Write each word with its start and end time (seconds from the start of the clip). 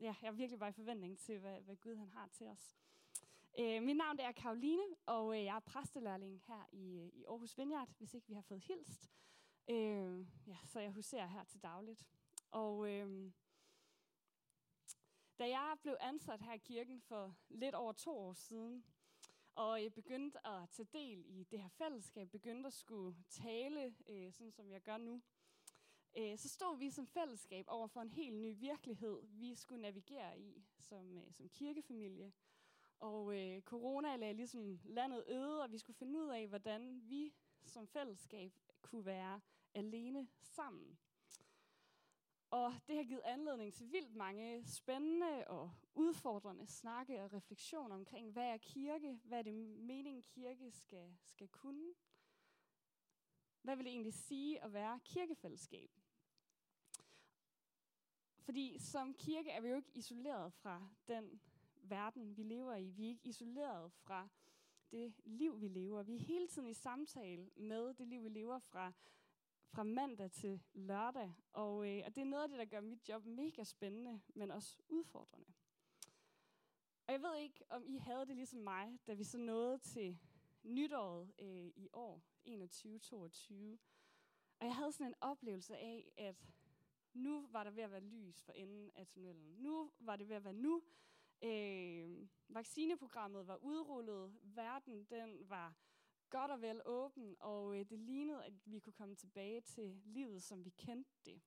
ja, 0.00 0.14
jeg 0.22 0.28
er 0.28 0.32
virkelig 0.32 0.58
bare 0.58 0.68
i 0.68 0.72
forventning 0.72 1.18
til, 1.18 1.38
hvad, 1.38 1.60
hvad 1.60 1.76
Gud 1.76 1.94
han 1.94 2.10
har 2.10 2.28
til 2.28 2.46
os. 2.46 2.78
Øh, 3.58 3.82
mit 3.82 3.96
navn 3.96 4.20
er 4.20 4.32
Karoline, 4.32 4.82
og 5.06 5.38
øh, 5.38 5.44
jeg 5.44 5.56
er 5.56 5.60
præstelærling 5.60 6.42
her 6.46 6.66
i, 6.72 7.10
i 7.14 7.24
Aarhus 7.24 7.58
Vineyard, 7.58 7.88
hvis 7.98 8.14
ikke 8.14 8.28
vi 8.28 8.34
har 8.34 8.42
fået 8.42 8.60
hilst. 8.60 9.10
Øh, 9.70 10.26
ja, 10.46 10.56
så 10.64 10.80
jeg 10.80 10.90
huserer 10.90 11.26
her 11.26 11.44
til 11.44 11.62
dagligt. 11.62 12.06
Og 12.50 12.90
øh, 12.90 13.32
da 15.38 15.48
jeg 15.48 15.76
blev 15.82 15.96
ansat 16.00 16.42
her 16.42 16.52
i 16.52 16.58
kirken 16.58 17.00
for 17.00 17.36
lidt 17.48 17.74
over 17.74 17.92
to 17.92 18.18
år 18.18 18.32
siden, 18.32 18.84
og 19.54 19.82
jeg 19.82 19.92
begyndte 19.92 20.46
at 20.46 20.70
tage 20.70 20.88
del 20.92 21.24
i 21.26 21.44
det 21.44 21.60
her 21.60 21.68
fællesskab, 21.68 22.30
begyndte 22.30 22.66
at 22.66 22.72
skulle 22.72 23.16
tale, 23.28 23.94
øh, 24.08 24.32
sådan 24.32 24.52
som 24.52 24.70
jeg 24.70 24.80
gør 24.80 24.96
nu, 24.96 25.22
øh, 26.18 26.38
så 26.38 26.48
stod 26.48 26.78
vi 26.78 26.90
som 26.90 27.06
fællesskab 27.06 27.64
over 27.68 27.86
for 27.86 28.00
en 28.00 28.10
helt 28.10 28.36
ny 28.36 28.54
virkelighed, 28.58 29.20
vi 29.22 29.54
skulle 29.54 29.82
navigere 29.82 30.40
i 30.40 30.64
som, 30.78 31.18
øh, 31.18 31.32
som 31.32 31.48
kirkefamilie. 31.48 32.32
Og 33.00 33.34
øh, 33.38 33.62
corona 33.62 34.16
lagde 34.16 34.34
ligesom 34.34 34.80
landet 34.84 35.24
øde, 35.28 35.62
og 35.62 35.72
vi 35.72 35.78
skulle 35.78 35.96
finde 35.96 36.18
ud 36.18 36.28
af, 36.28 36.46
hvordan 36.46 37.00
vi 37.04 37.34
som 37.64 37.86
fællesskab 37.86 38.52
kunne 38.82 39.06
være 39.06 39.40
alene 39.74 40.28
sammen. 40.42 40.98
Og 42.50 42.74
det 42.88 42.96
har 42.96 43.04
givet 43.04 43.22
anledning 43.24 43.74
til 43.74 43.92
vildt 43.92 44.14
mange 44.14 44.64
spændende 44.64 45.44
og 45.46 45.70
udfordrende 45.94 46.66
snakke 46.66 47.22
og 47.22 47.32
refleksioner 47.32 47.94
omkring, 47.94 48.32
hvad 48.32 48.46
er 48.46 48.56
kirke? 48.56 49.20
Hvad 49.24 49.38
er 49.38 49.42
det 49.42 49.54
meningen, 49.54 50.22
kirke 50.22 50.70
skal, 50.70 51.16
skal 51.24 51.48
kunne? 51.48 51.94
Hvad 53.62 53.76
vil 53.76 53.84
det 53.84 53.92
egentlig 53.92 54.14
sige 54.14 54.64
at 54.64 54.72
være 54.72 55.00
kirkefællesskab? 55.04 55.90
Fordi 58.48 58.78
som 58.78 59.14
kirke 59.14 59.50
er 59.50 59.60
vi 59.60 59.68
jo 59.68 59.76
ikke 59.76 59.90
isoleret 59.94 60.52
fra 60.52 60.88
den 61.08 61.40
verden, 61.74 62.36
vi 62.36 62.42
lever 62.42 62.74
i. 62.74 62.90
Vi 62.90 63.04
er 63.04 63.08
ikke 63.08 63.28
isoleret 63.28 63.92
fra 63.92 64.28
det 64.90 65.14
liv, 65.24 65.60
vi 65.60 65.68
lever. 65.68 66.02
Vi 66.02 66.14
er 66.14 66.20
hele 66.20 66.48
tiden 66.48 66.68
i 66.68 66.74
samtale 66.74 67.50
med 67.56 67.94
det 67.94 68.08
liv, 68.08 68.24
vi 68.24 68.28
lever 68.28 68.58
fra 68.58 68.92
fra 69.68 69.82
mandag 69.82 70.30
til 70.30 70.60
lørdag. 70.72 71.34
Og, 71.52 71.88
øh, 71.88 72.02
og 72.06 72.14
det 72.14 72.20
er 72.20 72.24
noget 72.24 72.42
af 72.42 72.48
det, 72.48 72.58
der 72.58 72.64
gør 72.64 72.80
mit 72.80 73.08
job 73.08 73.24
mega 73.24 73.64
spændende, 73.64 74.20
men 74.34 74.50
også 74.50 74.76
udfordrende. 74.88 75.46
Og 77.06 77.12
jeg 77.12 77.22
ved 77.22 77.36
ikke, 77.36 77.64
om 77.68 77.84
I 77.86 77.96
havde 77.96 78.26
det 78.26 78.36
ligesom 78.36 78.60
mig, 78.60 78.98
da 79.06 79.14
vi 79.14 79.24
så 79.24 79.38
nåede 79.38 79.78
til 79.78 80.18
nytåret 80.62 81.32
øh, 81.38 81.66
i 81.76 81.88
år, 81.92 82.22
21-22. 82.46 83.78
Og 84.60 84.66
jeg 84.66 84.76
havde 84.76 84.92
sådan 84.92 85.06
en 85.06 85.14
oplevelse 85.20 85.76
af, 85.76 86.12
at 86.16 86.36
nu 87.18 87.46
var 87.50 87.64
der 87.64 87.70
ved 87.70 87.82
at 87.82 87.90
være 87.90 88.00
lys 88.00 88.42
for 88.42 88.52
enden 88.52 88.90
af 88.94 89.06
tunnelen. 89.06 89.62
Nu 89.62 89.92
var 90.00 90.16
det 90.16 90.28
ved 90.28 90.36
at 90.36 90.44
være 90.44 90.52
nu. 90.52 90.82
Øh, 91.42 92.28
vaccineprogrammet 92.48 93.46
var 93.46 93.56
udrullet. 93.56 94.38
Verden 94.42 95.04
den 95.04 95.50
var 95.50 95.74
godt 96.30 96.50
og 96.50 96.62
vel 96.62 96.82
åben, 96.84 97.36
og 97.40 97.78
øh, 97.78 97.90
det 97.90 97.98
lignede, 97.98 98.44
at 98.44 98.52
vi 98.64 98.78
kunne 98.78 98.92
komme 98.92 99.14
tilbage 99.14 99.60
til 99.60 100.00
livet, 100.04 100.42
som 100.42 100.64
vi 100.64 100.70
kendte 100.70 101.10
det. 101.26 101.42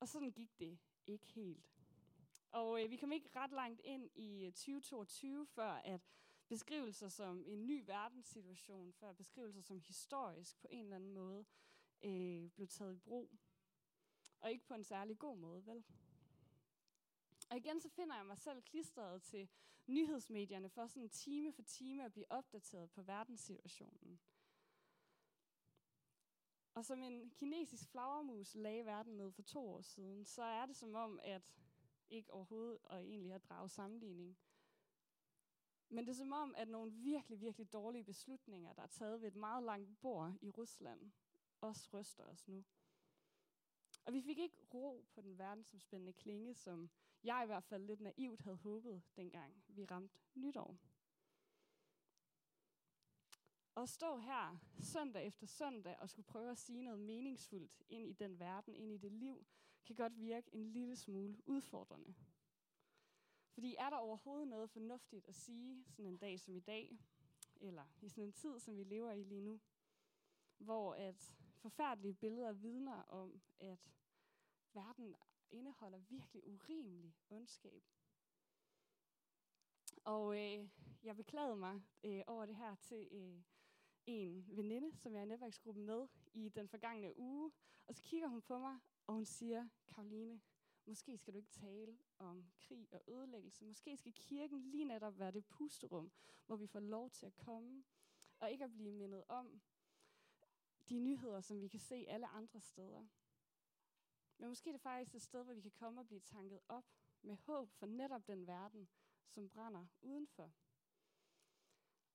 Og 0.00 0.08
sådan 0.08 0.30
gik 0.30 0.58
det 0.58 0.78
ikke 1.06 1.26
helt. 1.26 1.78
Og 2.50 2.84
øh, 2.84 2.90
vi 2.90 2.96
kom 2.96 3.12
ikke 3.12 3.30
ret 3.36 3.52
langt 3.52 3.80
ind 3.84 4.10
i 4.14 4.44
øh, 4.46 4.52
2022, 4.52 5.46
før 5.46 5.72
at 5.72 6.00
beskrivelser 6.48 7.08
som 7.08 7.44
en 7.46 7.66
ny 7.66 7.84
verdenssituation, 7.86 8.92
før 8.92 9.12
beskrivelser 9.12 9.62
som 9.62 9.80
historisk 9.80 10.60
på 10.60 10.66
en 10.70 10.84
eller 10.84 10.96
anden 10.96 11.12
måde, 11.12 11.44
øh, 12.02 12.50
blev 12.50 12.68
taget 12.68 12.94
i 12.94 12.98
brug. 12.98 13.30
Og 14.40 14.50
ikke 14.50 14.64
på 14.64 14.74
en 14.74 14.84
særlig 14.84 15.18
god 15.18 15.36
måde, 15.36 15.66
vel? 15.66 15.84
Og 17.50 17.56
igen 17.56 17.80
så 17.80 17.88
finder 17.88 18.16
jeg 18.16 18.26
mig 18.26 18.38
selv 18.38 18.62
klistret 18.62 19.22
til 19.22 19.48
nyhedsmedierne 19.86 20.68
for 20.68 20.86
sådan 20.86 21.08
time 21.08 21.52
for 21.52 21.62
time 21.62 22.04
at 22.04 22.12
blive 22.12 22.32
opdateret 22.32 22.90
på 22.90 23.02
verdenssituationen. 23.02 24.20
Og 26.74 26.84
som 26.84 27.02
en 27.02 27.30
kinesisk 27.30 27.90
flagermus 27.90 28.54
lagde 28.54 28.84
verden 28.84 29.16
ned 29.16 29.32
for 29.32 29.42
to 29.42 29.68
år 29.68 29.80
siden, 29.80 30.24
så 30.24 30.42
er 30.42 30.66
det 30.66 30.76
som 30.76 30.94
om, 30.94 31.20
at 31.22 31.54
ikke 32.10 32.32
overhovedet 32.32 32.78
og 32.84 33.04
egentlig 33.04 33.32
at 33.32 33.44
drage 33.44 33.68
sammenligning. 33.68 34.38
Men 35.88 36.06
det 36.06 36.12
er 36.12 36.16
som 36.16 36.32
om, 36.32 36.54
at 36.56 36.68
nogle 36.68 36.92
virkelig, 36.92 37.40
virkelig 37.40 37.72
dårlige 37.72 38.04
beslutninger, 38.04 38.72
der 38.72 38.82
er 38.82 38.86
taget 38.86 39.20
ved 39.20 39.28
et 39.28 39.36
meget 39.36 39.64
langt 39.64 40.00
bord 40.00 40.34
i 40.40 40.50
Rusland, 40.50 41.12
også 41.60 41.88
ryster 41.92 42.24
os 42.24 42.48
nu. 42.48 42.64
Og 44.06 44.12
vi 44.12 44.22
fik 44.22 44.38
ikke 44.38 44.58
ro 44.74 45.06
på 45.14 45.20
den 45.20 45.38
verdensomspændende 45.38 46.12
klinge, 46.12 46.54
som 46.54 46.90
jeg 47.24 47.40
i 47.42 47.46
hvert 47.46 47.64
fald 47.64 47.84
lidt 47.84 48.00
naivt 48.00 48.40
havde 48.40 48.56
håbet, 48.56 49.02
dengang 49.16 49.64
vi 49.68 49.84
ramte 49.84 50.18
nytår. 50.34 50.78
Og 53.74 53.88
stå 53.88 54.18
her 54.18 54.58
søndag 54.80 55.26
efter 55.26 55.46
søndag 55.46 55.96
og 55.98 56.10
skulle 56.10 56.26
prøve 56.26 56.50
at 56.50 56.58
sige 56.58 56.82
noget 56.82 57.00
meningsfuldt 57.00 57.82
ind 57.88 58.06
i 58.06 58.12
den 58.12 58.38
verden, 58.38 58.74
ind 58.74 58.92
i 58.92 58.98
det 58.98 59.12
liv, 59.12 59.46
kan 59.86 59.96
godt 59.96 60.20
virke 60.20 60.54
en 60.54 60.72
lille 60.72 60.96
smule 60.96 61.48
udfordrende. 61.48 62.14
Fordi 63.50 63.76
er 63.78 63.90
der 63.90 63.96
overhovedet 63.96 64.48
noget 64.48 64.70
fornuftigt 64.70 65.26
at 65.26 65.34
sige 65.34 65.84
sådan 65.88 66.06
en 66.06 66.16
dag 66.16 66.40
som 66.40 66.56
i 66.56 66.60
dag, 66.60 66.98
eller 67.56 67.84
i 68.00 68.08
sådan 68.08 68.24
en 68.24 68.32
tid, 68.32 68.60
som 68.60 68.76
vi 68.76 68.84
lever 68.84 69.12
i 69.12 69.22
lige 69.22 69.40
nu? 69.40 69.60
hvor 70.58 70.94
at 70.94 71.34
forfærdelige 71.58 72.14
billeder 72.14 72.52
vidner 72.52 73.02
om, 73.02 73.40
at 73.60 73.78
verden 74.72 75.14
indeholder 75.50 75.98
virkelig 75.98 76.46
urimelig 76.46 77.16
ondskab. 77.30 77.82
Og 80.04 80.36
øh, 80.36 80.68
jeg 81.02 81.16
beklagede 81.16 81.56
mig 81.56 81.82
øh, 82.04 82.22
over 82.26 82.46
det 82.46 82.56
her 82.56 82.74
til 82.74 83.08
øh, 83.10 83.42
en 84.06 84.44
veninde, 84.56 84.96
som 84.96 85.12
jeg 85.12 85.18
er 85.18 85.24
i 85.24 85.28
netværksgruppen 85.28 85.86
med 85.86 86.06
i 86.34 86.48
den 86.48 86.68
forgangne 86.68 87.18
uge. 87.18 87.52
Og 87.86 87.94
så 87.94 88.02
kigger 88.02 88.28
hun 88.28 88.42
på 88.42 88.58
mig, 88.58 88.78
og 89.06 89.14
hun 89.14 89.24
siger, 89.24 89.68
Karoline, 89.88 90.40
måske 90.86 91.18
skal 91.18 91.32
du 91.32 91.38
ikke 91.38 91.50
tale 91.50 91.98
om 92.18 92.44
krig 92.58 92.88
og 92.92 93.00
ødelæggelse. 93.08 93.64
Måske 93.64 93.96
skal 93.96 94.12
kirken 94.12 94.60
lige 94.60 94.84
netop 94.84 95.18
være 95.18 95.30
det 95.30 95.44
pusterum, 95.44 96.10
hvor 96.46 96.56
vi 96.56 96.66
får 96.66 96.80
lov 96.80 97.10
til 97.10 97.26
at 97.26 97.36
komme, 97.36 97.84
og 98.40 98.50
ikke 98.50 98.64
at 98.64 98.72
blive 98.72 98.92
mindet 98.92 99.24
om, 99.28 99.60
de 100.88 100.98
nyheder, 100.98 101.40
som 101.40 101.60
vi 101.60 101.68
kan 101.68 101.80
se 101.80 102.06
alle 102.08 102.26
andre 102.26 102.60
steder. 102.60 103.06
Men 104.38 104.48
måske 104.48 104.70
er 104.70 104.72
det 104.72 104.80
faktisk 104.80 105.14
et 105.14 105.22
sted, 105.22 105.44
hvor 105.44 105.54
vi 105.54 105.60
kan 105.60 105.70
komme 105.70 106.00
og 106.00 106.06
blive 106.06 106.20
tanket 106.20 106.60
op 106.68 106.84
med 107.22 107.36
håb 107.36 107.70
for 107.72 107.86
netop 107.86 108.26
den 108.26 108.46
verden, 108.46 108.88
som 109.26 109.48
brænder 109.48 109.86
udenfor. 110.00 110.52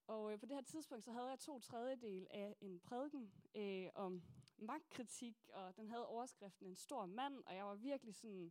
Og 0.08 0.34
øh, 0.34 0.40
på 0.40 0.46
det 0.46 0.56
her 0.56 0.64
tidspunkt, 0.64 1.06
så 1.06 1.12
havde 1.12 1.30
jeg 1.30 1.40
to 1.40 1.60
tredjedel 1.60 2.28
af 2.30 2.56
en 2.62 2.80
prædiken 2.80 3.34
øh, 3.56 3.90
om 3.96 4.24
magtkritik, 4.58 5.50
og 5.54 5.76
den 5.76 5.90
havde 5.90 6.08
overskriften 6.08 6.68
En 6.68 6.76
stor 6.76 7.06
mand, 7.06 7.44
og 7.46 7.56
jeg 7.56 7.66
var 7.66 7.76
virkelig 7.76 8.16
sådan, 8.16 8.44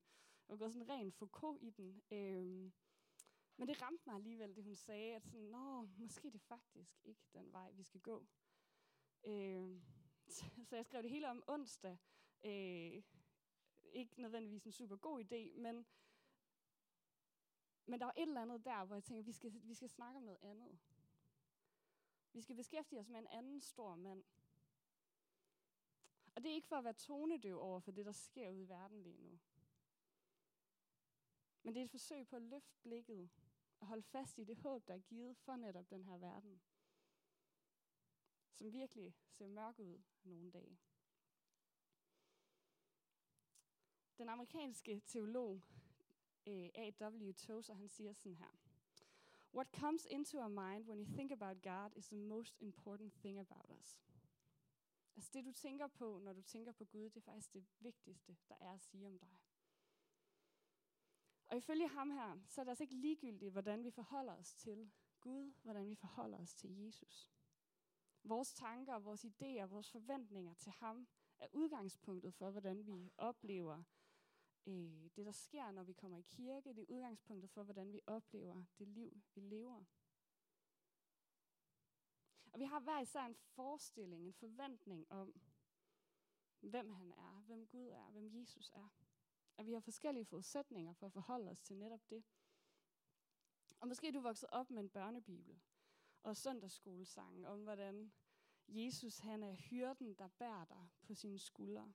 jeg 0.49 0.49
var 0.49 0.57
gået 0.57 0.73
sådan 0.73 0.89
ren 0.89 1.13
Foucault 1.13 1.63
i 1.63 1.71
den. 1.71 2.03
Øh, 2.11 2.73
men 3.57 3.69
det 3.69 3.83
ramte 3.83 4.03
mig 4.07 4.15
alligevel, 4.15 4.57
det 4.57 4.65
hun 4.65 4.75
sagde, 4.75 5.15
at 5.15 5.23
sådan, 5.23 5.41
Nå, 5.41 5.83
måske 5.97 6.31
det 6.31 6.41
faktisk 6.41 7.05
ikke 7.05 7.21
den 7.33 7.53
vej, 7.53 7.71
vi 7.71 7.83
skal 7.83 8.01
gå. 8.01 8.27
Øh, 9.25 9.81
så 10.69 10.77
jeg 10.77 10.85
skrev 10.85 11.03
det 11.03 11.11
hele 11.11 11.31
om 11.31 11.45
onsdag. 11.47 11.99
Øh, 12.45 13.03
ikke 13.93 14.21
nødvendigvis 14.21 14.65
en 14.65 14.73
super 14.73 14.97
god 14.97 15.25
idé, 15.25 15.61
men, 15.61 15.87
men 17.87 18.01
der 18.01 18.07
var 18.07 18.15
et 18.17 18.23
eller 18.23 18.43
andet 18.43 18.65
der, 18.65 18.85
hvor 18.85 18.97
jeg 18.97 19.05
tænkte, 19.05 19.25
vi 19.25 19.33
skal, 19.33 19.53
vi 19.63 19.75
skal 19.75 19.89
snakke 19.89 20.17
om 20.17 20.23
noget 20.23 20.39
andet. 20.43 20.79
Vi 22.33 22.41
skal 22.41 22.57
beskæftige 22.57 23.01
os 23.01 23.09
med 23.09 23.19
en 23.19 23.27
anden 23.27 23.61
stor 23.61 23.95
mand. 23.95 24.25
Og 26.35 26.43
det 26.43 26.51
er 26.51 26.55
ikke 26.55 26.69
for 26.69 26.77
at 26.77 26.85
være 26.85 26.93
tonedøv 26.93 27.61
over 27.61 27.81
for 27.81 27.91
det, 27.91 28.07
der 28.07 28.13
sker 28.13 28.51
ude 28.51 28.63
i 28.63 28.69
verden 28.69 29.03
lige 29.03 29.19
nu. 29.19 29.39
Men 31.63 31.75
det 31.75 31.81
er 31.81 31.85
et 31.85 31.91
forsøg 31.91 32.27
på 32.27 32.37
at 32.37 32.43
løfte 32.43 32.77
blikket 32.83 33.31
og 33.81 33.87
holde 33.87 34.03
fast 34.03 34.39
i 34.39 34.45
det 34.45 34.59
håb, 34.59 34.89
der 34.89 34.95
er 34.95 34.99
givet 34.99 35.37
for 35.37 35.57
netop 35.57 35.91
den 35.91 36.05
her 36.05 36.19
verden 36.19 36.61
som 38.63 38.73
virkelig 38.73 39.15
ser 39.29 39.47
mørk 39.47 39.79
ud 39.79 40.03
nogle 40.25 40.51
dage. 40.51 40.79
Den 44.19 44.29
amerikanske 44.29 45.01
teolog 45.07 45.63
eh, 46.47 46.71
A.W. 46.75 47.33
Tozer, 47.33 47.75
han 47.75 47.89
siger 47.89 48.13
sådan 48.13 48.37
her. 48.37 48.59
What 49.55 49.67
comes 49.77 50.07
into 50.11 50.39
our 50.39 50.49
mind 50.49 50.87
when 50.87 50.99
you 51.01 51.07
think 51.07 51.33
about 51.33 51.63
God 51.63 51.97
is 51.97 52.09
the 52.09 52.17
most 52.17 52.61
important 52.61 53.13
thing 53.15 53.39
about 53.39 53.79
us. 53.81 54.01
Altså 55.17 55.31
det, 55.33 55.45
du 55.45 55.53
tænker 55.53 55.87
på, 55.87 56.19
når 56.19 56.33
du 56.33 56.43
tænker 56.43 56.73
på 56.73 56.85
Gud, 56.85 57.11
det 57.11 57.17
er 57.17 57.25
faktisk 57.33 57.53
det 57.53 57.65
vigtigste, 57.81 58.37
der 58.49 58.55
er 58.61 58.73
at 58.73 58.83
sige 58.83 59.07
om 59.07 59.19
dig. 59.19 59.39
Og 61.47 61.57
ifølge 61.57 61.89
ham 61.89 62.11
her, 62.11 62.41
så 62.47 62.61
er 62.61 62.65
det 62.65 62.71
altså 62.71 62.85
ikke 62.85 62.97
ligegyldigt, 62.97 63.53
hvordan 63.53 63.85
vi 63.85 63.91
forholder 63.91 64.33
os 64.37 64.55
til 64.55 64.91
Gud, 65.21 65.53
hvordan 65.63 65.89
vi 65.89 65.95
forholder 65.95 66.39
os 66.39 66.55
til 66.55 66.71
Jesus. 66.79 67.33
Vores 68.25 68.53
tanker, 68.53 68.99
vores 68.99 69.25
idéer, 69.25 69.65
vores 69.65 69.91
forventninger 69.91 70.55
til 70.55 70.73
ham 70.73 71.09
er 71.39 71.47
udgangspunktet 71.53 72.35
for, 72.35 72.51
hvordan 72.51 72.87
vi 72.87 73.13
oplever 73.17 73.83
øh, 74.67 75.11
det, 75.17 75.27
der 75.27 75.33
sker, 75.33 75.71
når 75.71 75.83
vi 75.83 75.93
kommer 75.93 76.19
i 76.19 76.23
kirke. 76.23 76.75
Det 76.75 76.83
er 76.83 76.95
udgangspunktet 76.95 77.51
for, 77.51 77.63
hvordan 77.63 77.93
vi 77.93 78.01
oplever 78.07 78.65
det 78.79 78.89
liv, 78.89 79.23
vi 79.35 79.41
lever. 79.41 79.85
Og 82.53 82.61
vi 82.61 82.65
har 82.65 82.81
hver 82.81 83.01
især 83.01 83.25
en 83.27 83.35
forestilling, 83.35 84.27
en 84.27 84.33
forventning 84.33 85.13
om, 85.13 85.41
hvem 86.61 86.91
han 86.91 87.13
er, 87.13 87.43
hvem 87.47 87.67
Gud 87.67 87.89
er, 87.89 88.11
hvem 88.11 88.35
Jesus 88.35 88.71
er. 88.75 88.89
Og 89.57 89.67
vi 89.67 89.73
har 89.73 89.81
forskellige 89.81 90.25
forudsætninger 90.25 90.93
for 90.93 91.07
at 91.07 91.13
forholde 91.13 91.51
os 91.51 91.61
til 91.61 91.77
netop 91.77 92.11
det. 92.11 92.25
Og 93.81 93.89
måske 93.89 94.09
er 94.09 94.13
du 94.13 94.21
vokset 94.21 94.49
op 94.53 94.71
med 94.71 94.83
en 94.83 94.91
børnebibel 94.91 95.61
og 96.23 96.37
søndagsskolesangen 96.37 97.45
om, 97.45 97.63
hvordan 97.63 98.13
Jesus 98.69 99.19
han 99.19 99.43
er 99.43 99.53
hyrden, 99.53 100.15
der 100.15 100.29
bærer 100.29 100.65
dig 100.65 100.89
på 101.03 101.15
sine 101.15 101.39
skuldre. 101.39 101.93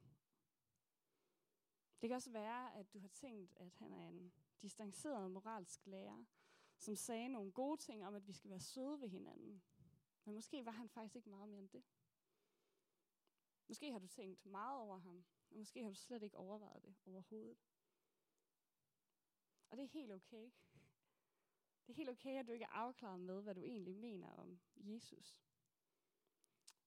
Det 2.01 2.09
kan 2.09 2.15
også 2.15 2.31
være, 2.31 2.75
at 2.75 2.93
du 2.93 2.99
har 2.99 3.07
tænkt, 3.07 3.53
at 3.55 3.73
han 3.73 3.93
er 3.93 4.07
en 4.07 4.33
distanceret 4.61 5.31
moralsk 5.31 5.87
lærer, 5.87 6.25
som 6.77 6.95
sagde 6.95 7.29
nogle 7.29 7.51
gode 7.51 7.77
ting 7.77 8.05
om, 8.05 8.15
at 8.15 8.27
vi 8.27 8.33
skal 8.33 8.49
være 8.49 8.59
søde 8.59 9.01
ved 9.01 9.09
hinanden. 9.09 9.63
Men 10.25 10.35
måske 10.35 10.65
var 10.65 10.71
han 10.71 10.89
faktisk 10.89 11.15
ikke 11.15 11.29
meget 11.29 11.49
mere 11.49 11.59
end 11.59 11.69
det. 11.69 11.83
Måske 13.67 13.91
har 13.91 13.99
du 13.99 14.07
tænkt 14.07 14.45
meget 14.45 14.79
over 14.79 14.97
ham, 14.97 15.25
og 15.49 15.57
måske 15.57 15.83
har 15.83 15.89
du 15.89 15.95
slet 15.95 16.23
ikke 16.23 16.37
overvejet 16.37 16.83
det 16.83 16.95
overhovedet. 17.05 17.57
Og 19.69 19.77
det 19.77 19.83
er 19.83 19.89
helt 19.89 20.11
okay. 20.11 20.51
Det 21.87 21.93
er 21.93 21.97
helt 21.97 22.09
okay, 22.09 22.39
at 22.39 22.47
du 22.47 22.51
ikke 22.51 22.65
er 22.65 22.75
afklaret 22.75 23.19
med, 23.19 23.41
hvad 23.41 23.55
du 23.55 23.63
egentlig 23.63 23.95
mener 23.95 24.29
om 24.29 24.59
Jesus. 24.75 25.41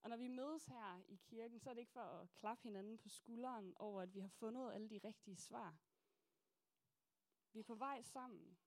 Og 0.03 0.11
når 0.11 0.17
vi 0.17 0.29
mødes 0.29 0.67
her 0.67 1.03
i 1.09 1.17
kirken, 1.17 1.59
så 1.61 1.71
er 1.71 1.75
det 1.75 1.81
ikke 1.81 1.93
for 1.93 2.01
at 2.01 2.33
klappe 2.35 2.63
hinanden 2.63 2.99
på 2.99 3.09
skulderen 3.09 3.75
over, 3.77 4.03
at 4.03 4.15
vi 4.15 4.21
har 4.21 4.29
fundet 4.29 4.73
alle 4.73 4.91
de 4.91 4.99
rigtige 4.99 5.37
svar. 5.37 5.79
Vi 7.53 7.59
er 7.59 7.65
på 7.65 7.75
vej 7.75 8.03
sammen. 8.03 8.59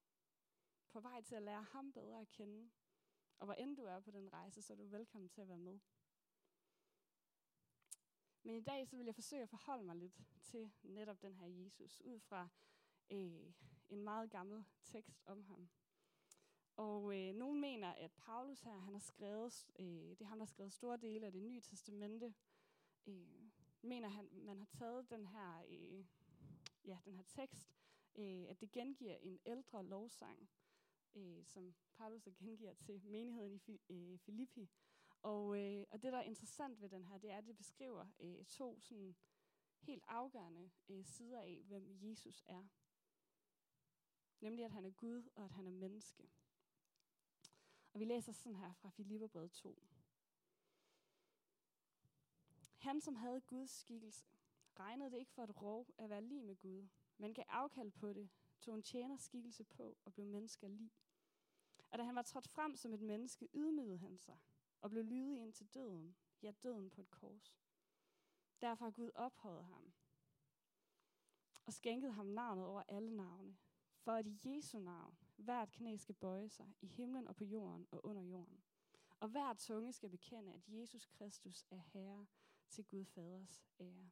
På 0.89 0.99
vej 0.99 1.21
til 1.21 1.35
at 1.35 1.41
lære 1.41 1.63
ham 1.63 1.93
bedre 1.93 2.21
at 2.21 2.29
kende. 2.29 2.71
Og 3.39 3.45
hvor 3.45 3.53
end 3.53 3.77
du 3.77 3.83
er 3.83 3.99
på 3.99 4.11
den 4.11 4.33
rejse, 4.33 4.61
så 4.61 4.73
er 4.73 4.77
du 4.77 4.85
velkommen 4.85 5.29
til 5.29 5.41
at 5.41 5.47
være 5.47 5.57
med. 5.57 5.79
Men 8.43 8.55
i 8.55 8.61
dag 8.61 8.87
så 8.87 8.97
vil 8.97 9.05
jeg 9.05 9.15
forsøge 9.15 9.41
at 9.41 9.49
forholde 9.49 9.83
mig 9.83 9.95
lidt 9.95 10.21
til 10.41 10.71
netop 10.83 11.21
den 11.21 11.35
her 11.35 11.47
Jesus, 11.47 12.01
ud 12.01 12.19
fra 12.19 12.49
øh, 13.11 13.53
en 13.89 14.01
meget 14.03 14.31
gammel 14.31 14.65
tekst 14.83 15.21
om 15.25 15.43
ham. 15.43 15.69
Og 16.75 17.17
øh, 17.17 17.35
nogen 17.35 17.61
mener, 17.61 17.87
at 17.87 18.11
Paulus 18.11 18.61
her, 18.61 18.77
han 18.77 18.93
har 18.93 18.99
skrevet, 18.99 19.67
øh, 19.79 19.85
det 19.85 20.21
er 20.21 20.25
ham, 20.25 20.37
der 20.37 20.45
har 20.45 20.49
skrevet 20.49 20.73
store 20.73 20.97
dele 20.97 21.25
af 21.25 21.31
det 21.31 21.41
nye 21.41 21.61
testamente, 21.61 22.33
øh, 23.07 23.51
mener 23.81 24.07
han, 24.07 24.29
man 24.31 24.57
har 24.57 24.65
taget 24.65 25.09
den 25.09 25.27
her, 25.27 25.63
øh, 25.69 26.05
ja, 26.85 26.97
den 27.05 27.15
her 27.15 27.23
tekst, 27.23 27.75
øh, 28.15 28.45
at 28.49 28.61
det 28.61 28.71
gengiver 28.71 29.15
en 29.15 29.39
ældre 29.45 29.85
lovsang, 29.85 30.49
øh, 31.15 31.45
som 31.45 31.75
Paulus 31.93 32.23
gengiver 32.37 32.73
til 32.73 33.01
menigheden 33.05 33.61
i 33.67 33.79
øh, 33.89 34.19
Filippi. 34.19 34.69
Og, 35.21 35.59
øh, 35.59 35.85
og 35.91 36.03
det, 36.03 36.13
der 36.13 36.19
er 36.19 36.23
interessant 36.23 36.81
ved 36.81 36.89
den 36.89 37.05
her, 37.05 37.17
det 37.17 37.31
er, 37.31 37.37
at 37.37 37.47
det 37.47 37.57
beskriver 37.57 38.05
øh, 38.19 38.45
to 38.45 38.79
sådan 38.79 39.15
helt 39.79 40.03
afgørende 40.07 40.71
øh, 40.89 41.05
sider 41.05 41.39
af, 41.39 41.63
hvem 41.65 41.97
Jesus 42.01 42.43
er. 42.45 42.63
Nemlig, 44.39 44.65
at 44.65 44.71
han 44.71 44.85
er 44.85 44.91
Gud, 44.91 45.29
og 45.35 45.43
at 45.43 45.51
han 45.51 45.67
er 45.67 45.71
menneske. 45.71 46.29
Og 47.93 47.99
vi 47.99 48.05
læser 48.05 48.31
sådan 48.31 48.55
her 48.55 48.73
fra 48.73 48.89
Filipperbrevet 48.89 49.51
2. 49.51 49.83
Han, 52.77 53.01
som 53.01 53.15
havde 53.15 53.41
Guds 53.41 53.69
skikkelse, 53.69 54.25
regnede 54.79 55.11
det 55.11 55.17
ikke 55.17 55.31
for 55.31 55.43
et 55.43 55.61
rov 55.61 55.87
at 55.97 56.09
være 56.09 56.21
lige 56.21 56.41
med 56.41 56.55
Gud, 56.55 56.87
men 57.17 57.33
gav 57.33 57.45
afkald 57.47 57.91
på 57.91 58.13
det, 58.13 58.29
tog 58.59 58.75
en 58.75 58.83
tjener 58.83 59.17
skikkelse 59.17 59.63
på 59.63 59.97
og 60.05 60.13
blev 60.13 60.25
mennesker 60.25 60.67
lige. 60.67 60.91
Og 61.91 61.97
da 61.97 62.03
han 62.03 62.15
var 62.15 62.21
trådt 62.21 62.47
frem 62.47 62.75
som 62.75 62.93
et 62.93 63.01
menneske, 63.01 63.49
ydmygede 63.53 63.97
han 63.97 64.17
sig 64.17 64.39
og 64.81 64.89
blev 64.89 65.03
lydig 65.03 65.39
ind 65.39 65.53
til 65.53 65.73
døden, 65.73 66.15
ja 66.41 66.51
døden 66.63 66.89
på 66.89 67.01
et 67.01 67.11
kors. 67.11 67.57
Derfor 68.61 68.85
har 68.85 68.91
Gud 68.91 69.11
ophøjet 69.15 69.65
ham 69.65 69.93
og 71.65 71.73
skænket 71.73 72.13
ham 72.13 72.25
navnet 72.25 72.65
over 72.65 72.83
alle 72.87 73.15
navne, 73.15 73.57
for 73.97 74.11
at 74.11 74.27
i 74.27 74.39
Jesu 74.43 74.79
navn 74.79 75.17
hvert 75.37 75.71
knæ 75.71 75.97
skal 75.97 76.15
bøje 76.15 76.49
sig 76.49 76.73
i 76.81 76.87
himlen 76.87 77.27
og 77.27 77.35
på 77.35 77.43
jorden 77.43 77.87
og 77.91 78.05
under 78.05 78.21
jorden. 78.21 78.63
Og 79.19 79.29
hver 79.29 79.53
tunge 79.53 79.93
skal 79.93 80.09
bekende, 80.09 80.53
at 80.53 80.61
Jesus 80.67 81.05
Kristus 81.05 81.65
er 81.69 81.81
Herre 81.93 82.27
til 82.69 82.85
Gud 82.85 83.05
Faders 83.05 83.63
ære. 83.79 84.09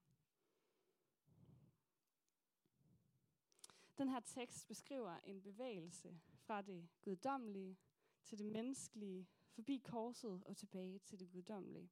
Den 3.97 4.09
her 4.09 4.19
tekst 4.19 4.68
beskriver 4.68 5.19
en 5.23 5.41
bevægelse 5.41 6.19
fra 6.33 6.62
det 6.62 6.89
guddommelige 7.01 7.77
til 8.24 8.38
det 8.38 8.45
menneskelige, 8.45 9.27
forbi 9.50 9.77
korset 9.77 10.44
og 10.45 10.57
tilbage 10.57 11.00
til 11.00 11.19
det 11.19 11.31
guddommelige. 11.31 11.91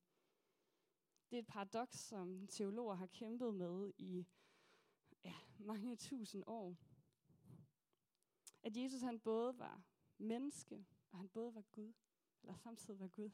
Det 1.29 1.35
er 1.35 1.39
et 1.39 1.47
paradoks, 1.47 1.99
som 1.99 2.47
teologer 2.47 2.95
har 2.95 3.07
kæmpet 3.07 3.53
med 3.53 3.93
i 3.97 4.27
ja, 5.23 5.35
mange 5.59 5.95
tusind 5.95 6.43
år. 6.47 6.77
At 8.63 8.77
Jesus 8.77 9.01
han 9.01 9.19
både 9.19 9.59
var 9.59 9.83
menneske, 10.17 10.85
og 11.11 11.17
han 11.17 11.29
både 11.29 11.55
var 11.55 11.61
Gud, 11.61 11.93
eller 12.41 12.53
samtidig 12.53 12.99
var 12.99 13.07
Gud. 13.07 13.29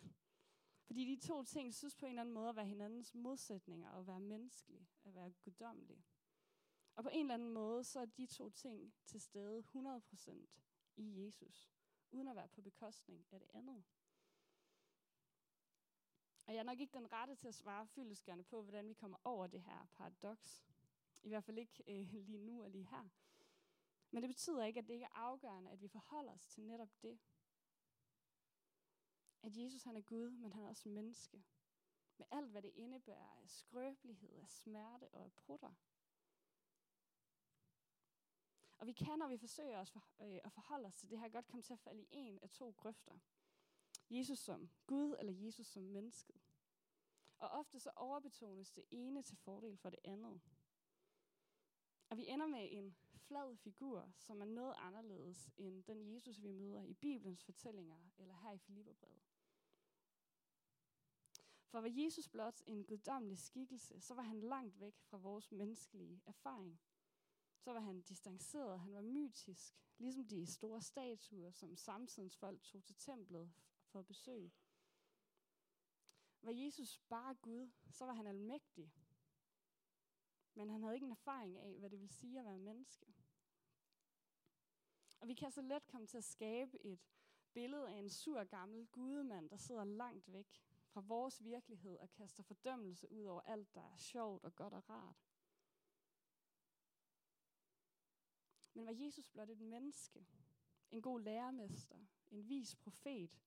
Fordi 0.86 1.16
de 1.16 1.27
to 1.27 1.44
ting 1.44 1.74
synes 1.74 1.95
på 1.95 2.06
en 2.06 2.10
eller 2.10 2.22
anden 2.22 2.33
måde 2.33 2.50
at 2.50 2.56
være 2.56 2.66
hinandens 2.66 3.16
modsætninger, 3.16 3.89
at 3.89 4.07
være 4.07 4.19
menneskelig, 4.19 4.89
at 5.04 5.16
være 5.16 5.31
guddommelig. 5.31 6.06
Og 6.95 7.04
på 7.04 7.10
en 7.13 7.25
eller 7.25 7.33
anden 7.33 7.54
måde, 7.54 7.83
så 7.83 8.00
er 8.00 8.06
de 8.06 8.25
to 8.25 8.50
ting 8.50 8.94
til 9.06 9.22
stede 9.22 9.63
100% 9.75 10.31
i 10.95 11.25
Jesus, 11.25 11.72
uden 12.12 12.27
at 12.27 12.36
være 12.36 12.48
på 12.48 12.62
bekostning 12.62 13.25
af 13.31 13.39
det 13.39 13.50
andet. 13.54 13.83
Og 16.48 16.54
jeg 16.54 16.60
er 16.60 16.63
nok 16.63 16.80
ikke 16.80 16.98
den 16.98 17.12
rette 17.12 17.36
til 17.36 17.48
at 17.48 17.56
svare 17.56 17.88
fyldesgørende 17.88 18.44
på, 18.44 18.62
hvordan 18.62 18.89
vi 18.89 18.94
kommer 18.94 19.18
over 19.24 19.48
det 19.48 19.62
her 19.62 19.88
paradoks. 19.94 20.66
I 21.24 21.27
hvert 21.27 21.44
fald 21.44 21.57
ikke 21.57 21.83
øh, 21.88 22.13
lige 22.13 22.38
nu 22.38 22.63
og 22.63 22.69
lige 22.69 22.86
her. 22.86 23.10
Men 24.12 24.24
det 24.24 24.30
betyder 24.30 24.63
ikke, 24.63 24.80
at 24.80 24.88
det 24.88 24.94
ikke 24.94 25.06
er 25.06 25.18
afgørende, 25.18 25.72
at 25.72 25.81
vi 25.81 25.88
forholder 25.88 26.34
os 26.34 26.46
til 26.46 26.63
netop 26.63 26.90
det. 27.02 27.19
At 29.42 29.57
Jesus 29.57 29.84
han 29.84 29.96
er 29.96 30.02
Gud, 30.02 30.31
men 30.31 30.54
han 30.54 30.63
er 30.63 30.69
også 30.69 30.90
menneske. 30.90 31.44
Med 32.18 32.25
alt, 32.31 32.52
hvad 32.52 32.62
det 32.62 32.72
indebærer 32.75 33.42
af 33.42 33.50
skrøbelighed, 33.50 34.34
af 34.34 34.50
smerte 34.50 35.10
og 35.13 35.24
af 35.24 35.34
prutter. 35.34 35.74
Og 38.78 38.88
vi 38.88 38.94
kan, 38.94 39.19
når 39.19 39.28
vi 39.28 39.38
forsøger 39.38 39.80
os 39.80 39.92
for, 39.92 40.08
øh, 40.22 40.39
at 40.44 40.51
forholde 40.51 40.88
os 40.88 40.96
til 40.96 41.10
det 41.10 41.20
her, 41.20 41.29
godt 41.29 41.48
komme 41.48 41.63
til 41.63 41.74
at 41.74 41.79
falde 41.79 42.01
i 42.01 42.08
en 42.12 42.39
af 42.41 42.50
to 42.50 42.74
grøfter. 42.77 43.20
Jesus 44.10 44.39
som 44.39 44.70
Gud 44.88 45.15
eller 45.20 45.34
Jesus 45.34 45.68
som 45.68 45.84
mennesket. 45.84 46.41
Og 47.38 47.50
ofte 47.50 47.79
så 47.79 47.91
overbetones 47.96 48.72
det 48.72 48.86
ene 48.91 49.22
til 49.22 49.38
fordel 49.38 49.77
for 49.77 49.89
det 49.89 50.00
andet. 50.03 50.41
Og 52.09 52.17
vi 52.17 52.27
ender 52.27 52.47
med 52.47 52.67
en 52.71 52.95
flad 53.17 53.55
figur, 53.55 54.12
som 54.17 54.41
er 54.41 54.45
noget 54.45 54.75
anderledes 54.77 55.50
end 55.57 55.83
den 55.83 56.13
Jesus, 56.13 56.41
vi 56.41 56.51
møder 56.51 56.83
i 56.83 56.93
Bibelens 56.93 57.43
fortællinger 57.43 57.97
eller 58.17 58.35
her 58.35 58.51
i 58.51 58.57
Filipperbrevet. 58.57 59.21
For 61.75 61.81
var 61.81 62.03
Jesus 62.03 62.27
blot 62.27 62.62
en 62.65 62.85
guddommelig 62.85 63.39
skikkelse, 63.39 64.00
så 64.01 64.13
var 64.13 64.24
han 64.24 64.39
langt 64.39 64.79
væk 64.79 65.00
fra 65.00 65.17
vores 65.17 65.51
menneskelige 65.51 66.21
erfaring. 66.25 66.79
Så 67.57 67.74
var 67.74 67.79
han 67.79 68.01
distanceret, 68.01 68.79
han 68.79 68.93
var 68.93 69.01
mytisk, 69.01 69.75
ligesom 69.97 70.27
de 70.27 70.45
store 70.45 70.81
statuer, 70.81 71.51
som 71.51 71.75
samtidens 71.75 72.38
folk 72.38 72.63
tog 72.63 72.83
til 72.83 72.95
templet 72.95 73.53
for 73.85 74.00
at 74.00 74.05
besøge. 74.05 74.51
Var 76.41 76.51
Jesus 76.51 77.00
bare 77.09 77.35
Gud, 77.35 77.71
så 77.91 78.05
var 78.05 78.13
han 78.13 78.27
almægtig. 78.27 78.93
Men 80.55 80.69
han 80.69 80.83
havde 80.83 80.95
ikke 80.95 81.05
en 81.05 81.12
erfaring 81.12 81.57
af, 81.57 81.79
hvad 81.79 81.89
det 81.89 82.00
vil 82.00 82.09
sige 82.09 82.39
at 82.39 82.45
være 82.45 82.57
menneske. 82.57 83.13
Og 85.19 85.27
vi 85.27 85.33
kan 85.33 85.51
så 85.51 85.62
let 85.62 85.88
komme 85.88 86.07
til 86.07 86.17
at 86.17 86.24
skabe 86.24 86.85
et 86.85 87.00
billede 87.53 87.89
af 87.89 87.97
en 87.97 88.09
sur 88.09 88.43
gammel 88.43 88.88
gudemand, 88.88 89.50
der 89.50 89.57
sidder 89.57 89.83
langt 89.83 90.33
væk 90.33 90.62
fra 90.88 91.01
vores 91.01 91.43
virkelighed 91.43 91.97
og 91.97 92.12
kaster 92.12 92.43
fordømmelse 92.43 93.12
ud 93.12 93.24
over 93.24 93.41
alt, 93.41 93.75
der 93.75 93.81
er 93.81 93.97
sjovt 93.97 94.43
og 94.43 94.55
godt 94.55 94.74
og 94.74 94.89
rart. 94.89 95.25
Men 98.74 98.85
var 98.85 98.91
Jesus 98.91 99.29
blot 99.29 99.50
et 99.50 99.62
menneske, 99.62 100.27
en 100.91 101.01
god 101.01 101.19
lærermester, 101.19 102.05
en 102.31 102.50
vis 102.50 102.75
profet, 102.75 103.39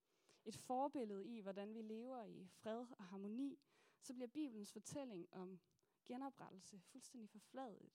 et 0.44 0.56
forbillede 0.56 1.26
i, 1.26 1.40
hvordan 1.40 1.74
vi 1.74 1.82
lever 1.82 2.22
i 2.24 2.48
fred 2.48 2.86
og 2.98 3.04
harmoni, 3.04 3.58
så 4.00 4.14
bliver 4.14 4.28
Bibelens 4.28 4.72
fortælling 4.72 5.28
om 5.32 5.60
genoprettelse 6.08 6.80
fuldstændig 6.80 7.30
forfladet. 7.30 7.92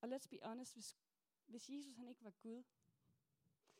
Og 0.00 0.08
let's 0.08 0.28
be 0.28 0.38
honest, 0.42 0.74
hvis, 0.74 0.96
hvis 1.46 1.70
Jesus 1.70 1.94
han 1.94 2.08
ikke 2.08 2.24
var 2.24 2.30
Gud, 2.30 2.64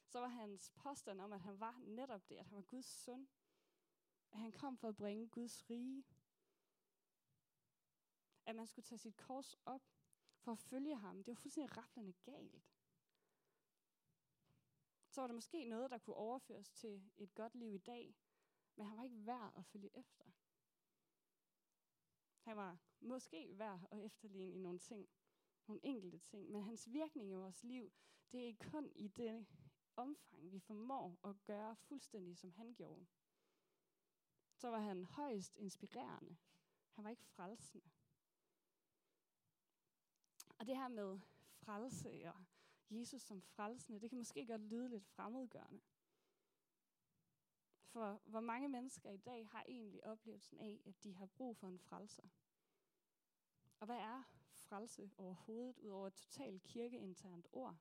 så 0.04 0.20
var 0.20 0.28
hans 0.28 0.70
påstand 0.70 1.20
om, 1.20 1.32
at 1.32 1.40
han 1.40 1.61
var 1.61 1.78
netop 1.78 2.28
det, 2.28 2.37
at 2.37 2.46
han 2.46 2.56
var 2.56 2.62
Guds 2.62 2.87
søn, 2.87 3.28
at 4.30 4.38
han 4.38 4.52
kom 4.52 4.76
for 4.76 4.88
at 4.88 4.96
bringe 4.96 5.28
Guds 5.28 5.70
rige, 5.70 6.04
at 8.46 8.56
man 8.56 8.66
skulle 8.66 8.84
tage 8.84 8.99
sit 8.99 9.16
kors 9.16 9.54
op, 9.64 9.82
for 10.38 10.52
at 10.52 10.58
følge 10.58 10.96
ham. 10.96 11.16
Det 11.16 11.26
var 11.26 11.34
fuldstændig 11.34 11.76
rafflende 11.76 12.12
galt. 12.12 12.62
Så 15.08 15.20
var 15.20 15.26
der 15.26 15.34
måske 15.34 15.64
noget, 15.64 15.90
der 15.90 15.99
kunne 15.99 16.16
overføres 16.16 16.70
til 16.70 17.11
et 17.16 17.34
godt 17.34 17.54
liv 17.54 17.75
i 17.75 17.78
dag, 17.78 18.16
men 18.76 18.87
han 18.87 18.96
var 18.96 19.04
ikke 19.04 19.26
værd 19.26 19.52
at 19.56 19.66
følge 19.66 19.96
efter. 19.96 20.32
Han 22.52 22.56
var 22.56 22.78
måske 23.00 23.59
værd 23.59 23.80
at 23.90 24.04
efterligne 24.04 24.52
i 24.52 24.59
nogle 24.59 24.78
ting, 24.78 25.09
nogle 25.66 25.80
enkelte 25.85 26.18
ting, 26.18 26.50
men 26.50 26.62
hans 26.62 26.92
virkning 26.92 27.30
i 27.30 27.35
vores 27.35 27.62
liv, 27.64 27.92
det 28.32 28.40
er 28.40 28.44
ikke 28.44 28.71
kun 28.71 28.92
i 28.94 29.09
det 29.09 29.47
omfang, 29.97 30.52
vi 30.52 30.59
formår 30.59 31.18
at 31.25 31.44
gøre 31.44 31.76
fuldstændig, 31.76 32.38
som 32.38 32.52
han 32.52 32.75
gjorde. 32.75 33.06
Så 34.54 34.68
var 34.68 34.78
han 34.78 35.04
højst 35.04 35.56
inspirerende. 35.56 36.37
Han 36.92 37.04
var 37.04 37.11
ikke 37.11 37.25
frelsende. 37.25 37.85
Og 40.59 40.66
det 40.66 40.76
her 40.76 40.88
med 40.88 41.21
frelse 41.52 42.32
og 42.32 42.44
Jesus 42.90 43.23
som 43.23 43.42
frelsende, 43.42 44.00
det 44.00 44.11
kan 44.11 44.18
måske 44.18 44.47
godt 44.47 44.62
lyde 44.62 44.88
lidt 44.88 45.06
fremmedgørende. 45.06 45.80
For 47.92 48.21
hvor 48.25 48.40
mange 48.40 48.68
mennesker 48.68 49.11
i 49.11 49.16
dag 49.16 49.49
har 49.49 49.64
egentlig 49.68 50.06
oplevelsen 50.06 50.61
af, 50.61 50.80
at 50.85 51.04
de 51.04 51.14
har 51.14 51.26
brug 51.26 51.56
for 51.56 51.66
en 51.66 51.78
frelser? 51.78 52.28
Og 53.83 53.87
hvad 53.87 53.99
er 53.99 54.23
frelse 54.57 55.11
overhovedet, 55.19 55.79
ud 55.79 55.91
over 55.91 56.07
et 56.07 56.15
totalt 56.15 56.62
kirkeinternt 56.62 57.47
ord? 57.53 57.77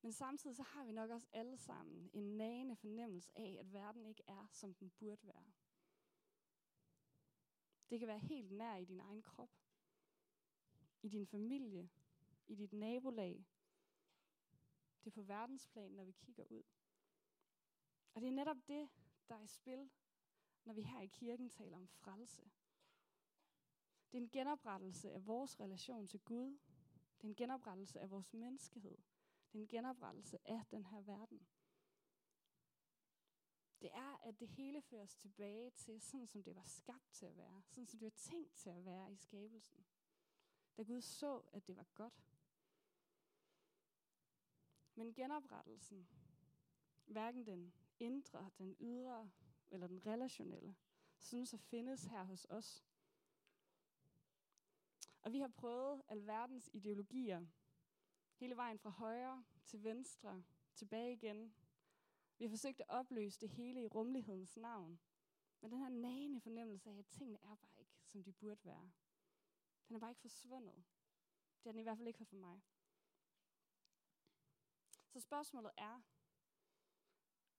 Men 0.00 0.12
samtidig 0.12 0.56
så 0.56 0.62
har 0.62 0.84
vi 0.84 0.92
nok 0.92 1.10
også 1.10 1.28
alle 1.32 1.56
sammen 1.56 2.10
en 2.12 2.36
nagende 2.36 2.76
fornemmelse 2.76 3.32
af, 3.36 3.56
at 3.60 3.72
verden 3.72 4.06
ikke 4.06 4.22
er, 4.26 4.46
som 4.50 4.74
den 4.74 4.90
burde 4.90 5.26
være. 5.26 5.52
Det 7.90 7.98
kan 7.98 8.08
være 8.08 8.18
helt 8.18 8.52
nær 8.52 8.76
i 8.76 8.84
din 8.84 9.00
egen 9.00 9.22
krop, 9.22 9.50
i 11.02 11.08
din 11.08 11.26
familie, 11.26 11.90
i 12.46 12.54
dit 12.54 12.72
nabolag. 12.72 13.46
Det 15.04 15.10
er 15.10 15.14
på 15.14 15.22
verdensplan, 15.22 15.90
når 15.90 16.04
vi 16.04 16.12
kigger 16.12 16.44
ud. 16.44 16.62
Og 18.14 18.20
det 18.20 18.28
er 18.28 18.32
netop 18.32 18.68
det, 18.68 18.88
der 19.28 19.34
er 19.34 19.42
i 19.42 19.46
spil, 19.46 19.90
når 20.64 20.74
vi 20.74 20.82
her 20.82 21.00
i 21.00 21.06
kirken 21.06 21.48
taler 21.48 21.76
om 21.76 21.88
frelse. 21.88 22.42
Det 24.12 24.18
er 24.18 24.22
en 24.22 24.30
genoprettelse 24.30 25.10
af 25.12 25.26
vores 25.26 25.60
relation 25.60 26.08
til 26.08 26.20
Gud. 26.20 26.58
Det 27.16 27.24
er 27.24 27.28
en 27.28 27.34
genoprettelse 27.34 28.00
af 28.00 28.10
vores 28.10 28.32
menneskehed. 28.32 28.98
Det 29.52 29.58
er 29.58 29.62
en 29.62 29.68
genoprettelse 29.68 30.38
af 30.44 30.66
den 30.70 30.84
her 30.84 31.00
verden. 31.00 31.46
Det 33.80 33.90
er, 33.92 34.16
at 34.22 34.40
det 34.40 34.48
hele 34.48 34.82
føres 34.82 35.14
tilbage 35.14 35.70
til, 35.70 36.00
sådan 36.00 36.26
som 36.26 36.42
det 36.42 36.56
var 36.56 36.64
skabt 36.64 37.12
til 37.12 37.26
at 37.26 37.36
være. 37.36 37.62
Sådan 37.66 37.86
som 37.86 37.98
det 37.98 38.04
var 38.04 38.16
tænkt 38.16 38.54
til 38.54 38.70
at 38.70 38.84
være 38.84 39.12
i 39.12 39.16
skabelsen. 39.16 39.86
Da 40.76 40.82
Gud 40.82 41.00
så, 41.00 41.42
at 41.52 41.66
det 41.66 41.76
var 41.76 41.86
godt. 41.94 42.24
Men 44.94 45.14
genoprettelsen, 45.14 46.08
hverken 47.04 47.46
den 47.46 47.72
indre, 47.98 48.50
den 48.58 48.76
ydre 48.80 49.30
eller 49.72 49.86
den 49.86 50.06
relationelle, 50.06 50.76
synes 51.18 51.54
at 51.54 51.60
findes 51.60 52.04
her 52.04 52.24
hos 52.24 52.46
os. 52.50 52.84
Og 55.22 55.32
vi 55.32 55.38
har 55.38 55.48
prøvet 55.48 56.02
alverdens 56.08 56.70
ideologier, 56.72 57.46
hele 58.34 58.56
vejen 58.56 58.78
fra 58.78 58.90
højre 58.90 59.44
til 59.64 59.84
venstre, 59.84 60.42
tilbage 60.74 61.12
igen. 61.12 61.54
Vi 62.38 62.44
har 62.44 62.50
forsøgt 62.50 62.80
at 62.80 62.86
opløse 62.88 63.40
det 63.40 63.48
hele 63.48 63.82
i 63.82 63.86
rummelighedens 63.86 64.56
navn. 64.56 65.00
Men 65.60 65.70
den 65.70 65.78
her 65.78 65.88
nagende 65.88 66.40
fornemmelse 66.40 66.90
af, 66.90 66.98
at 66.98 67.06
tingene 67.06 67.38
er 67.42 67.54
bare 67.54 67.78
ikke, 67.78 68.00
som 68.04 68.22
de 68.22 68.32
burde 68.32 68.64
være. 68.64 68.90
Den 69.88 69.96
er 69.96 70.00
bare 70.00 70.10
ikke 70.10 70.20
forsvundet. 70.20 70.84
Det 71.62 71.68
er 71.68 71.72
den 71.72 71.80
i 71.80 71.82
hvert 71.82 71.96
fald 71.96 72.08
ikke 72.08 72.24
for 72.24 72.36
mig. 72.36 72.62
Så 75.08 75.20
spørgsmålet 75.20 75.70
er, 75.76 76.00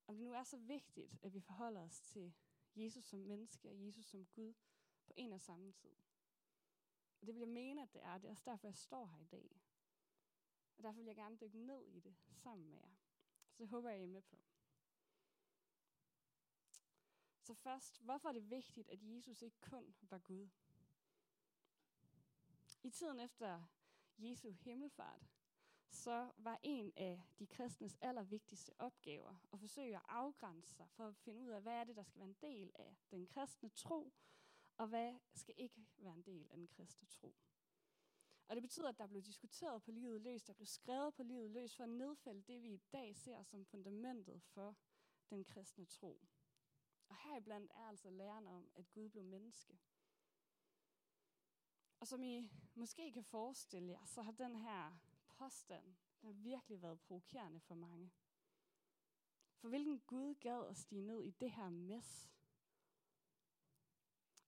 om 0.08 0.16
det 0.16 0.26
nu 0.26 0.34
er 0.34 0.44
så 0.44 0.58
vigtigt, 0.58 1.18
at 1.22 1.34
vi 1.34 1.40
forholder 1.40 1.82
os 1.82 2.02
til 2.02 2.34
Jesus 2.76 3.06
som 3.06 3.20
menneske 3.20 3.70
og 3.70 3.86
Jesus 3.86 4.06
som 4.06 4.26
Gud 4.26 4.54
på 5.06 5.14
en 5.16 5.34
og 5.34 5.42
samme 5.42 5.72
tid. 5.72 5.96
Og 7.22 7.28
det 7.28 7.36
vil 7.36 7.40
jeg 7.40 7.50
mene, 7.50 7.82
at 7.82 7.94
det 7.94 8.04
er. 8.04 8.18
Det 8.18 8.28
er 8.28 8.32
også 8.32 8.44
derfor, 8.46 8.68
jeg 8.68 8.78
står 8.78 9.06
her 9.06 9.20
i 9.20 9.26
dag. 9.26 9.62
Og 10.78 10.84
derfor 10.84 11.00
vil 11.00 11.06
jeg 11.06 11.16
gerne 11.16 11.38
dykke 11.38 11.58
ned 11.58 11.86
i 11.86 12.00
det 12.00 12.16
sammen 12.32 12.70
med 12.70 12.78
jer. 12.80 12.96
Så 13.50 13.58
det 13.64 13.70
håber 13.70 13.90
jeg, 13.90 14.00
I 14.00 14.04
er 14.04 14.08
med 14.08 14.22
på. 14.22 14.38
Så 17.42 17.54
først, 17.54 18.02
hvorfor 18.02 18.30
er 18.30 18.34
det 18.34 18.50
vigtigt, 18.50 18.90
at 18.90 19.00
Jesus 19.02 19.42
ikke 19.42 19.62
kun 19.62 19.96
var 20.02 20.20
Gud? 20.20 20.50
I 22.84 22.90
tiden 22.90 23.20
efter 23.20 23.64
Jesu 24.18 24.52
himmelfart, 24.52 25.30
så 25.90 26.32
var 26.38 26.60
en 26.64 26.94
af 26.98 27.22
de 27.40 27.48
kristnes 27.48 27.98
allervigtigste 28.02 28.74
opgaver 28.80 29.36
at 29.54 29.60
forsøge 29.60 29.96
at 29.96 30.02
afgrænse 30.08 30.76
sig 30.76 30.90
for 30.90 31.08
at 31.08 31.16
finde 31.16 31.42
ud 31.42 31.50
af, 31.50 31.62
hvad 31.62 31.74
er 31.74 31.84
det, 31.84 31.96
der 31.96 32.04
skal 32.04 32.20
være 32.20 32.30
en 32.30 32.38
del 32.42 32.72
af 32.76 32.96
den 33.12 33.28
kristne 33.28 33.70
tro, 33.70 34.14
og 34.78 34.88
hvad 34.88 35.14
skal 35.34 35.56
ikke 35.58 35.88
være 35.98 36.14
en 36.14 36.22
del 36.22 36.48
af 36.52 36.58
den 36.58 36.68
kristne 36.68 37.08
tro. 37.08 37.36
Og 38.48 38.56
det 38.56 38.64
betyder, 38.64 38.90
at 38.90 38.98
der 38.98 39.08
blev 39.08 39.22
diskuteret 39.22 39.84
på 39.84 39.92
livet 39.92 40.22
løs, 40.22 40.44
der 40.44 40.54
blev 40.54 40.66
skrevet 40.66 41.14
på 41.14 41.24
livet 41.24 41.52
løs 41.52 41.76
for 41.76 41.84
at 41.84 41.90
nedfælde 41.90 42.42
det, 42.42 42.62
vi 42.62 42.74
i 42.74 42.82
dag 42.92 43.16
ser 43.16 43.44
som 43.44 43.66
fundamentet 43.66 44.42
for 44.44 44.76
den 45.30 45.44
kristne 45.44 45.86
tro. 45.86 46.22
Og 47.08 47.16
heriblandt 47.16 47.72
er 47.76 47.84
altså 47.84 48.10
læren 48.10 48.48
om, 48.48 48.72
at 48.76 48.92
Gud 48.92 49.10
blev 49.10 49.24
menneske. 49.24 49.80
Og 52.00 52.08
som 52.08 52.24
I 52.24 52.50
måske 52.76 53.12
kan 53.12 53.24
forestille 53.24 53.92
jer, 53.92 54.06
så 54.06 54.22
har 54.22 54.32
den 54.32 54.56
her 54.56 54.98
påstand 55.44 55.96
der 56.22 56.28
har 56.28 56.34
virkelig 56.34 56.82
været 56.82 57.00
provokerende 57.00 57.60
for 57.60 57.76
mange. 57.76 58.12
For 59.56 59.70
hvilken 59.70 60.00
Gud 60.00 60.36
gad 60.36 60.68
at 60.70 60.78
stige 60.78 61.02
ned 61.02 61.22
i 61.22 61.32
det 61.32 61.52
her 61.52 61.70
mess? 61.70 62.32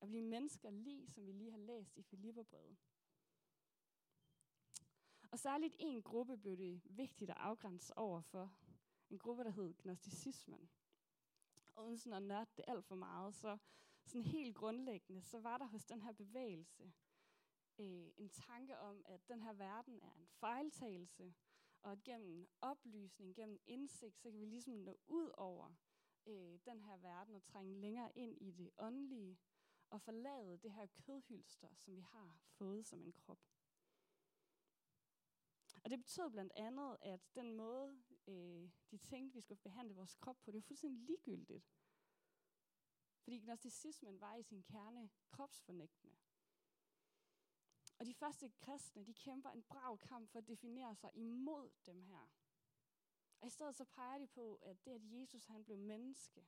At 0.01 0.07
blive 0.07 0.23
mennesker 0.23 0.69
lige, 0.69 1.07
som 1.07 1.27
vi 1.27 1.31
lige 1.31 1.51
har 1.51 1.57
læst 1.57 1.97
i 1.97 2.03
Filipperbrevet. 2.03 2.77
Og 5.31 5.39
særligt 5.39 5.75
en 5.79 6.03
gruppe 6.03 6.37
blev 6.37 6.57
det 6.57 6.81
vigtigt 6.85 7.31
at 7.31 7.37
afgrænse 7.37 7.97
over 7.97 8.21
for. 8.21 8.53
En 9.09 9.19
gruppe, 9.19 9.43
der 9.43 9.51
hed 9.51 9.73
gnosticismen. 9.77 10.69
Og 11.75 11.85
uden 11.85 11.97
sådan 11.97 12.13
at 12.13 12.23
nørde 12.23 12.51
det 12.57 12.65
alt 12.67 12.85
for 12.85 12.95
meget, 12.95 13.35
så 13.35 13.57
sådan 14.05 14.23
helt 14.23 14.55
grundlæggende, 14.55 15.21
så 15.21 15.39
var 15.39 15.57
der 15.57 15.65
hos 15.65 15.85
den 15.85 16.01
her 16.01 16.11
bevægelse 16.11 16.93
øh, 17.79 18.12
en 18.17 18.29
tanke 18.29 18.79
om, 18.79 19.01
at 19.05 19.27
den 19.27 19.41
her 19.41 19.53
verden 19.53 20.00
er 20.01 20.13
en 20.13 20.27
fejltagelse, 20.27 21.34
og 21.82 21.91
at 21.91 22.03
gennem 22.03 22.48
oplysning, 22.62 23.36
gennem 23.36 23.60
indsigt, 23.67 24.20
så 24.20 24.32
kan 24.32 24.39
vi 24.39 24.46
ligesom 24.46 24.74
nå 24.74 25.00
ud 25.08 25.32
over 25.38 25.75
øh, 26.25 26.60
den 26.65 26.82
her 26.82 26.98
verden 26.98 27.36
og 27.36 27.44
trænge 27.44 27.75
længere 27.75 28.17
ind 28.17 28.38
i 28.41 28.51
det 28.51 28.72
åndelige, 28.77 29.38
og 29.89 30.01
forlade 30.01 30.58
det 30.58 30.72
her 30.72 30.86
kødhylster, 30.86 31.74
som 31.75 31.96
vi 31.96 32.00
har 32.00 32.39
fået 32.44 32.86
som 32.86 33.01
en 33.01 33.13
krop. 33.13 33.39
Og 35.84 35.89
det 35.89 36.00
betød 36.00 36.29
blandt 36.29 36.53
andet, 36.55 36.98
at 37.01 37.20
den 37.36 37.53
måde, 37.53 38.03
øh, 38.27 38.70
de 38.91 38.98
tænkte, 38.98 39.34
vi 39.34 39.41
skulle 39.41 39.62
behandle 39.62 39.96
vores 39.96 40.15
krop 40.15 40.38
på, 40.44 40.51
det 40.51 40.55
var 40.55 40.62
fuldstændig 40.62 41.00
ligegyldigt. 41.00 41.65
Fordi 43.24 43.38
gnosticismen 43.39 44.22
var 44.22 44.36
i 44.36 44.44
sin 44.44 44.63
kerne 44.63 45.10
kropsfornægtende. 45.29 46.15
Og 47.97 48.05
de 48.05 48.13
første 48.13 48.49
kristne, 48.49 49.05
de 49.05 49.13
kæmper 49.13 49.49
en 49.49 49.63
brav 49.63 49.97
kamp 49.97 50.29
for 50.29 50.39
at 50.39 50.47
definere 50.47 50.95
sig 50.95 51.11
imod 51.13 51.71
dem 51.85 52.01
her. 52.01 52.27
Og 53.39 53.47
i 53.47 53.49
stedet 53.49 53.75
så 53.75 53.85
peger 53.85 54.17
de 54.17 54.27
på, 54.27 54.55
at 54.55 54.85
det, 54.85 54.91
at 54.91 55.01
Jesus 55.11 55.45
han 55.45 55.63
blev 55.63 55.77
menneske, 55.77 56.47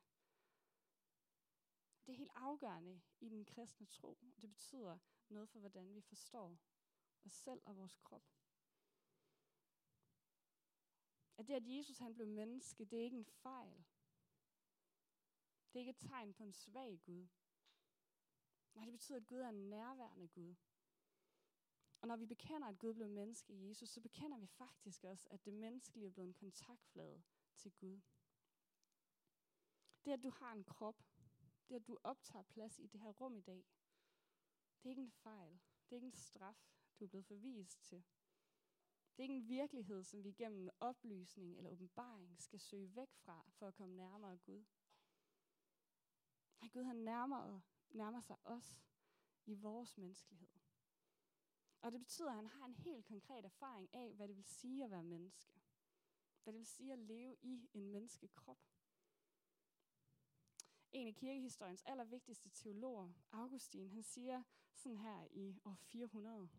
det 2.06 2.14
er 2.14 2.18
helt 2.18 2.32
afgørende 2.36 3.02
i 3.20 3.30
den 3.30 3.46
kristne 3.46 3.86
tro. 3.86 4.18
Det 4.42 4.50
betyder 4.50 4.98
noget 5.30 5.50
for, 5.50 5.60
hvordan 5.60 5.96
vi 5.96 6.02
forstår 6.02 6.58
os 7.26 7.34
selv 7.34 7.62
og 7.66 7.78
vores 7.78 7.96
krop. 7.96 8.24
At 11.38 11.48
det, 11.48 11.54
at 11.54 11.68
Jesus 11.68 11.98
han 11.98 12.14
blev 12.14 12.28
menneske, 12.28 12.86
det 12.86 13.00
er 13.00 13.04
ikke 13.04 13.18
en 13.18 13.26
fejl. 13.26 13.86
Det 15.68 15.76
er 15.76 15.80
ikke 15.80 15.90
et 15.90 16.10
tegn 16.10 16.34
på 16.34 16.44
en 16.44 16.54
svag 16.54 17.00
Gud. 17.04 17.28
Nej, 18.74 18.86
det 18.86 18.92
betyder, 18.92 19.18
at 19.18 19.28
Gud 19.28 19.40
er 19.40 19.50
en 19.50 19.70
nærværende 19.70 20.28
Gud. 20.28 20.56
Og 22.02 22.08
når 22.08 22.16
vi 22.16 22.26
bekender, 22.26 22.68
at 22.68 22.80
Gud 22.80 22.94
blev 22.94 23.10
menneske 23.10 23.54
i 23.54 23.68
Jesus, 23.68 23.90
så 23.90 24.02
bekender 24.02 24.38
vi 24.38 24.48
faktisk 24.48 25.04
også, 25.04 25.28
at 25.32 25.46
det 25.46 25.54
menneskelige 25.54 26.08
er 26.08 26.12
blevet 26.12 26.28
en 26.28 26.34
kontaktflade 26.34 27.24
til 27.56 27.72
Gud. 27.72 28.02
Det, 30.06 30.12
at 30.12 30.24
du 30.24 30.30
har 30.30 30.54
en 30.54 30.64
krop, 30.64 31.04
det, 31.70 31.76
at 31.76 31.88
du 31.88 31.98
optager 32.04 32.44
plads 32.44 32.80
i 32.80 32.88
det 32.88 33.00
her 33.02 33.12
rum 33.12 33.36
i 33.36 33.42
dag, 33.42 33.66
det 34.84 34.86
er 34.86 34.90
ikke 34.90 35.02
en 35.02 35.12
fejl. 35.12 35.60
Det 35.90 35.92
er 35.92 35.96
ikke 35.96 36.06
en 36.06 36.12
straf, 36.12 36.72
du 37.00 37.04
er 37.04 37.10
blevet 37.10 37.26
forvist 37.26 37.84
til. 37.84 38.04
Det 39.18 39.20
er 39.20 39.24
ikke 39.24 39.36
en 39.36 39.48
virkelighed, 39.48 40.04
som 40.04 40.24
vi 40.24 40.32
gennem 40.32 40.70
oplysning 40.80 41.58
eller 41.58 41.70
åbenbaring 41.70 42.42
skal 42.42 42.60
søge 42.60 42.96
væk 42.96 43.14
fra, 43.14 43.46
for 43.50 43.68
at 43.68 43.74
komme 43.74 43.96
nærmere 43.96 44.38
Gud. 44.38 44.66
Nej, 46.62 46.70
Gud 46.70 46.84
han 46.84 46.96
nærmer, 46.96 47.60
nærmer 47.90 48.22
sig 48.22 48.38
os 48.44 48.82
i 49.46 49.54
vores 49.54 49.98
menneskelighed. 49.98 50.57
Og 51.82 51.92
det 51.92 52.00
betyder, 52.00 52.30
at 52.30 52.36
han 52.36 52.48
har 52.48 52.66
en 52.66 52.76
helt 52.76 53.06
konkret 53.06 53.46
erfaring 53.46 53.96
af, 53.96 54.14
hvad 54.14 54.28
det 54.28 54.36
vil 54.36 54.46
sige 54.46 54.84
at 54.84 54.92
være 54.92 55.04
menneske. 55.04 55.62
Hvad 56.44 56.54
det 56.54 56.60
vil 56.60 56.68
sige 56.68 56.94
at 56.94 57.00
leve 57.00 57.36
i 57.42 57.70
en 57.74 57.92
menneskekrop. 57.92 58.60
En 60.92 61.08
af 61.08 61.16
kirkehistoriens 61.16 61.84
allervigtigste 61.86 62.50
teologer, 62.50 63.14
Augustin, 63.32 63.90
han 63.90 64.04
siger 64.04 64.44
sådan 64.74 64.98
her 64.98 65.28
i 65.32 65.60
år 65.66 65.76
400. 65.76 66.50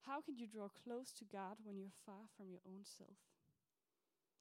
How 0.00 0.20
can 0.20 0.34
you 0.40 0.58
draw 0.58 0.68
close 0.68 1.14
to 1.14 1.24
God 1.30 1.56
when 1.60 1.78
you're 1.78 2.04
far 2.04 2.26
from 2.26 2.50
your 2.50 2.66
own 2.66 2.84
self? 2.84 3.34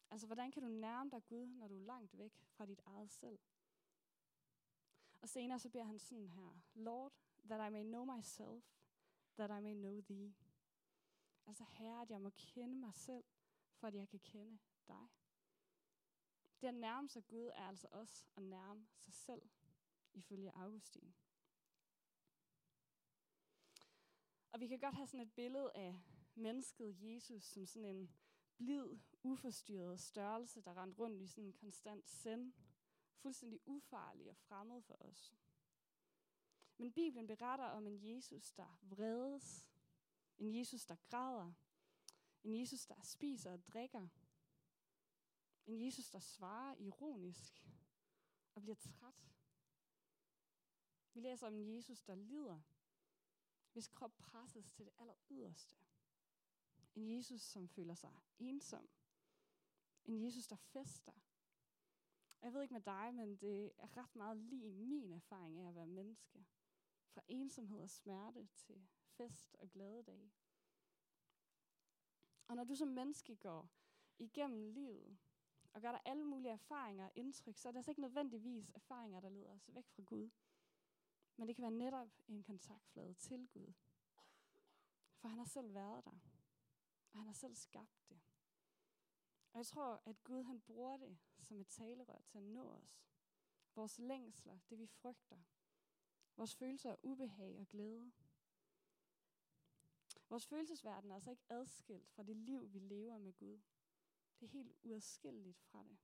Altså, 0.10 0.28
hvordan 0.28 0.52
kan 0.52 0.64
du 0.64 0.70
nærme 0.70 1.10
dig 1.10 1.26
Gud, 1.26 1.48
når 1.48 1.68
du 1.68 1.76
er 1.76 1.86
langt 1.86 2.18
væk 2.18 2.34
fra 2.46 2.66
dit 2.66 2.82
eget 2.86 3.12
selv? 3.12 3.40
Og 5.22 5.30
senere 5.30 5.60
så 5.60 5.70
beder 5.70 5.84
han 5.84 6.00
sådan 6.00 6.28
her, 6.28 6.62
Lord, 6.74 7.14
that 7.46 7.70
I 7.70 7.74
may 7.74 7.84
know 7.84 8.06
myself, 8.06 8.64
that 9.38 9.50
I 9.50 9.62
may 9.62 9.74
know 9.74 10.02
thee. 10.02 10.36
Altså, 11.46 11.64
Herre, 11.64 12.02
at 12.02 12.10
jeg 12.10 12.22
må 12.22 12.30
kende 12.30 12.76
mig 12.76 12.94
selv, 12.94 13.24
for 13.74 13.88
at 13.88 13.96
jeg 13.96 14.10
kan 14.10 14.20
kende 14.20 14.60
dig. 14.88 15.08
Det 16.62 16.68
at 16.68 16.76
nærme 16.76 17.10
sig 17.10 17.28
Gud 17.28 17.46
er 17.46 17.68
altså 17.68 17.88
også 17.92 18.26
at 18.36 18.44
nærme 18.44 18.88
sig 18.98 19.14
selv, 19.14 19.42
ifølge 20.14 20.52
Augustin. 20.56 21.14
Og 24.52 24.60
vi 24.60 24.68
kan 24.68 24.80
godt 24.80 24.96
have 24.96 25.08
sådan 25.08 25.28
et 25.28 25.34
billede 25.34 25.72
af 25.76 26.02
mennesket 26.36 26.98
Jesus 27.02 27.44
som 27.44 27.66
sådan 27.66 27.96
en 27.96 28.10
blid, 28.58 29.00
uforstyrret 29.24 30.00
størrelse, 30.00 30.62
der 30.62 30.78
rendte 30.82 31.00
rundt 31.00 31.22
i 31.22 31.28
sådan 31.28 31.44
en 31.44 31.54
konstant 31.54 32.10
send, 32.10 32.54
fuldstændig 33.16 33.60
ufarlig 33.66 34.30
og 34.30 34.38
fremmed 34.38 34.82
for 34.82 34.96
os. 34.96 35.34
Men 36.84 36.92
Bibelen 36.92 37.28
beretter 37.28 37.66
om 37.66 37.88
en 37.88 38.04
Jesus, 38.04 38.52
der 38.52 38.80
vredes, 38.82 39.72
en 40.38 40.56
Jesus, 40.56 40.86
der 40.86 40.96
græder, 41.10 41.54
en 42.44 42.60
Jesus, 42.60 42.86
der 42.86 43.02
spiser 43.02 43.52
og 43.52 43.68
drikker, 43.68 44.08
en 45.66 45.82
Jesus, 45.82 46.10
der 46.10 46.20
svarer 46.20 46.76
ironisk 46.76 47.66
og 48.56 48.62
bliver 48.62 48.76
træt. 48.76 49.34
Vi 51.14 51.20
læser 51.20 51.48
om 51.48 51.56
en 51.56 51.76
Jesus, 51.76 52.04
der 52.04 52.16
lider, 52.16 52.62
hvis 53.74 53.88
krop 53.88 54.18
presses 54.18 54.72
til 54.72 54.86
det 54.86 54.94
aller 54.98 55.16
yderste. 55.30 55.76
En 56.96 57.16
Jesus, 57.16 57.42
som 57.42 57.68
føler 57.68 57.96
sig 57.96 58.22
ensom. 58.40 58.90
En 60.06 60.24
Jesus, 60.24 60.48
der 60.48 60.56
fester. 60.56 61.14
Jeg 62.42 62.54
ved 62.54 62.62
ikke 62.62 62.74
med 62.74 62.82
dig, 62.82 63.14
men 63.16 63.36
det 63.36 63.72
er 63.78 63.98
ret 63.98 64.16
meget 64.16 64.38
lige 64.38 64.72
min 64.72 65.12
erfaring 65.12 65.60
af 65.60 65.68
at 65.68 65.76
være 65.76 65.88
menneske. 65.88 66.46
Fra 67.14 67.22
ensomhed 67.28 67.82
og 67.82 67.90
smerte 67.90 68.48
til 68.56 68.88
fest 69.18 69.56
og 69.56 69.72
glade 69.72 70.04
dage. 70.04 70.34
Og 72.48 72.56
når 72.56 72.64
du 72.64 72.76
som 72.76 72.88
menneske 72.88 73.36
går 73.36 73.70
igennem 74.18 74.68
livet, 74.68 75.18
og 75.74 75.82
gør 75.82 75.92
der 75.92 76.00
alle 76.06 76.24
mulige 76.24 76.52
erfaringer 76.52 77.06
og 77.06 77.12
indtryk, 77.16 77.58
så 77.58 77.68
er 77.68 77.72
det 77.72 77.78
altså 77.78 77.92
ikke 77.92 78.02
nødvendigvis 78.02 78.72
erfaringer, 78.76 79.20
der 79.20 79.30
leder 79.30 79.54
os 79.54 79.74
væk 79.74 79.90
fra 79.90 80.02
Gud. 80.02 80.30
Men 81.36 81.48
det 81.48 81.56
kan 81.56 81.62
være 81.62 81.72
netop 81.72 82.10
en 82.28 82.44
kontaktflade 82.44 83.14
til 83.14 83.48
Gud. 83.48 83.74
For 85.16 85.28
han 85.28 85.38
har 85.38 85.46
selv 85.46 85.74
været 85.74 86.06
der. 86.06 86.20
Og 87.12 87.20
han 87.20 87.28
har 87.28 87.34
selv 87.34 87.56
skabt 87.56 88.10
det. 88.10 88.22
Og 89.54 89.58
jeg 89.58 89.66
tror, 89.66 90.02
at 90.06 90.24
Gud 90.24 90.44
han 90.44 90.62
bruger 90.62 90.98
det 90.98 91.18
som 91.40 91.60
et 91.62 91.68
talerør 91.68 92.22
til 92.22 92.38
at 92.38 92.44
nå 92.44 92.72
os. 92.72 93.04
Vores 93.76 94.00
længsler, 94.00 94.60
det 94.70 94.80
vi 94.80 94.88
frygter. 94.88 95.44
Vores 96.38 96.56
følelser 96.56 96.92
er 96.92 96.96
ubehag 97.04 97.60
og 97.60 97.68
glæde. 97.68 98.12
Vores 100.30 100.48
følelsesverden 100.48 101.12
er 101.12 101.16
altså 101.16 101.32
ikke 101.32 101.44
adskilt 101.50 102.10
fra 102.10 102.24
det 102.24 102.36
liv, 102.36 102.74
vi 102.74 102.80
lever 102.80 103.18
med 103.18 103.34
Gud. 103.34 103.60
Det 104.40 104.46
er 104.46 104.50
helt 104.50 104.74
uadskilleligt 104.84 105.60
fra 105.60 105.84
det. 105.84 105.98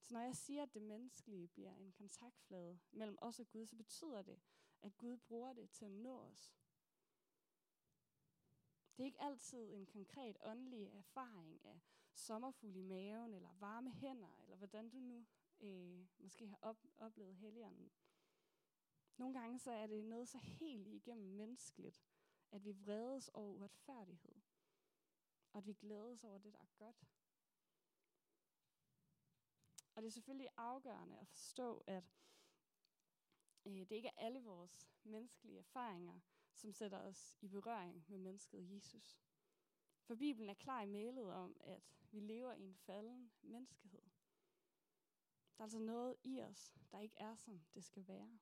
Så 0.00 0.14
når 0.14 0.20
jeg 0.20 0.36
siger, 0.36 0.62
at 0.62 0.74
det 0.74 0.82
menneskelige 0.82 1.48
bliver 1.48 1.74
en 1.74 1.92
kontaktflade 1.92 2.78
mellem 2.90 3.18
os 3.20 3.40
og 3.40 3.48
Gud, 3.48 3.66
så 3.66 3.76
betyder 3.76 4.22
det, 4.22 4.40
at 4.82 4.96
Gud 4.96 5.16
bruger 5.16 5.52
det 5.52 5.70
til 5.70 5.84
at 5.84 5.90
nå 5.90 6.20
os. 6.20 6.54
Det 8.96 9.02
er 9.02 9.06
ikke 9.06 9.22
altid 9.22 9.72
en 9.72 9.86
konkret 9.86 10.36
åndelig 10.42 10.86
erfaring 10.86 11.64
af 11.64 11.80
sommerfugl 12.14 12.76
i 12.76 12.82
maven, 12.82 13.34
eller 13.34 13.52
varme 13.52 13.90
hænder, 13.90 14.34
eller 14.42 14.56
hvordan 14.56 14.88
du 14.88 14.96
nu 14.96 15.26
øh, 15.60 16.06
måske 16.18 16.46
har 16.46 16.58
op, 16.62 16.84
oplevet 16.96 17.36
helligånden. 17.36 17.90
Nogle 19.16 19.38
gange 19.40 19.58
så 19.58 19.70
er 19.70 19.86
det 19.86 20.04
noget 20.04 20.28
så 20.28 20.38
helt 20.38 20.86
igennem 20.86 21.34
menneskeligt, 21.36 22.04
at 22.50 22.64
vi 22.64 22.72
vredes 22.72 23.28
over 23.28 23.52
uretfærdighed, 23.52 24.40
og 25.52 25.58
at 25.58 25.66
vi 25.66 25.72
glædes 25.72 26.24
over 26.24 26.38
det, 26.38 26.52
der 26.52 26.58
er 26.58 26.76
godt. 26.76 27.06
Og 29.94 30.02
det 30.02 30.08
er 30.08 30.12
selvfølgelig 30.12 30.48
afgørende 30.56 31.18
at 31.18 31.28
forstå, 31.28 31.84
at 31.86 32.04
øh, 33.64 33.72
det 33.72 33.92
ikke 33.92 34.08
er 34.08 34.24
alle 34.26 34.42
vores 34.42 34.90
menneskelige 35.02 35.58
erfaringer, 35.58 36.20
som 36.54 36.72
sætter 36.72 36.98
os 36.98 37.36
i 37.40 37.48
berøring 37.48 38.04
med 38.08 38.18
mennesket 38.18 38.74
Jesus. 38.74 39.20
For 40.02 40.14
Bibelen 40.14 40.50
er 40.50 40.54
klar 40.54 40.82
i 40.82 40.86
mailet 40.86 41.32
om, 41.32 41.56
at 41.60 41.82
vi 42.10 42.20
lever 42.20 42.54
i 42.54 42.62
en 42.62 42.74
falden 42.74 43.32
menneskehed. 43.42 44.02
Der 45.56 45.60
er 45.60 45.64
altså 45.64 45.78
noget 45.78 46.16
i 46.24 46.40
os, 46.40 46.74
der 46.92 46.98
ikke 46.98 47.16
er, 47.18 47.36
som 47.36 47.60
det 47.74 47.84
skal 47.84 48.08
være. 48.08 48.38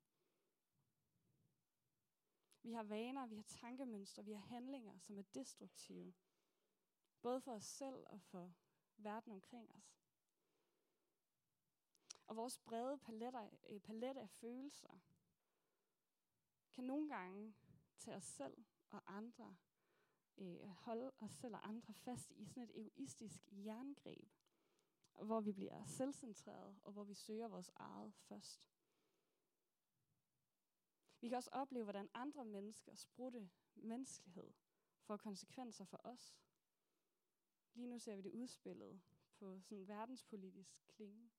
Vi 2.63 2.73
har 2.73 2.83
vaner, 2.83 3.27
vi 3.27 3.37
har 3.37 3.43
tankemønstre, 3.43 4.25
vi 4.25 4.33
har 4.33 4.41
handlinger, 4.41 4.99
som 4.99 5.19
er 5.19 5.23
destruktive. 5.35 6.15
Både 7.23 7.41
for 7.41 7.53
os 7.53 7.65
selv 7.65 8.07
og 8.07 8.23
for 8.23 8.53
verden 8.97 9.33
omkring 9.33 9.71
os. 9.75 10.03
Og 12.27 12.37
vores 12.37 12.59
brede 12.59 12.99
paletter, 12.99 13.51
øh, 13.69 13.81
palet 13.81 14.17
af 14.17 14.31
følelser 14.31 15.01
kan 16.73 16.85
nogle 16.85 17.09
gange 17.09 17.55
tage 17.99 18.17
os 18.17 18.25
selv 18.25 18.65
og 18.91 19.17
andre, 19.17 19.57
øh, 20.39 20.69
holde 20.69 21.13
os 21.21 21.31
selv 21.31 21.55
og 21.55 21.69
andre 21.69 21.95
fast 21.95 22.31
i 22.31 22.47
sådan 22.47 22.63
et 22.63 22.81
egoistisk 22.81 23.49
jerngreb, 23.53 24.29
hvor 25.23 25.41
vi 25.41 25.53
bliver 25.53 25.85
selvcentreret, 25.87 26.81
og 26.83 26.93
hvor 26.93 27.05
vi 27.05 27.15
søger 27.15 27.49
vores 27.49 27.71
eget 27.75 28.15
først. 28.15 28.72
Vi 31.23 31.29
kan 31.29 31.37
også 31.37 31.51
opleve, 31.53 31.85
hvordan 31.85 32.09
andre 32.15 32.45
menneskers 32.45 33.07
brudte 33.07 33.51
menneskelighed 33.75 34.53
får 35.01 35.17
konsekvenser 35.17 35.85
for 35.85 36.01
os. 36.05 36.37
Lige 37.75 37.89
nu 37.89 37.99
ser 37.99 38.17
vi 38.17 38.23
det 38.23 38.31
udspillet 38.31 39.01
på 39.39 39.61
sådan 39.61 39.79
en 39.79 39.89
verdenspolitisk 39.89 40.77
klinge. 40.89 41.31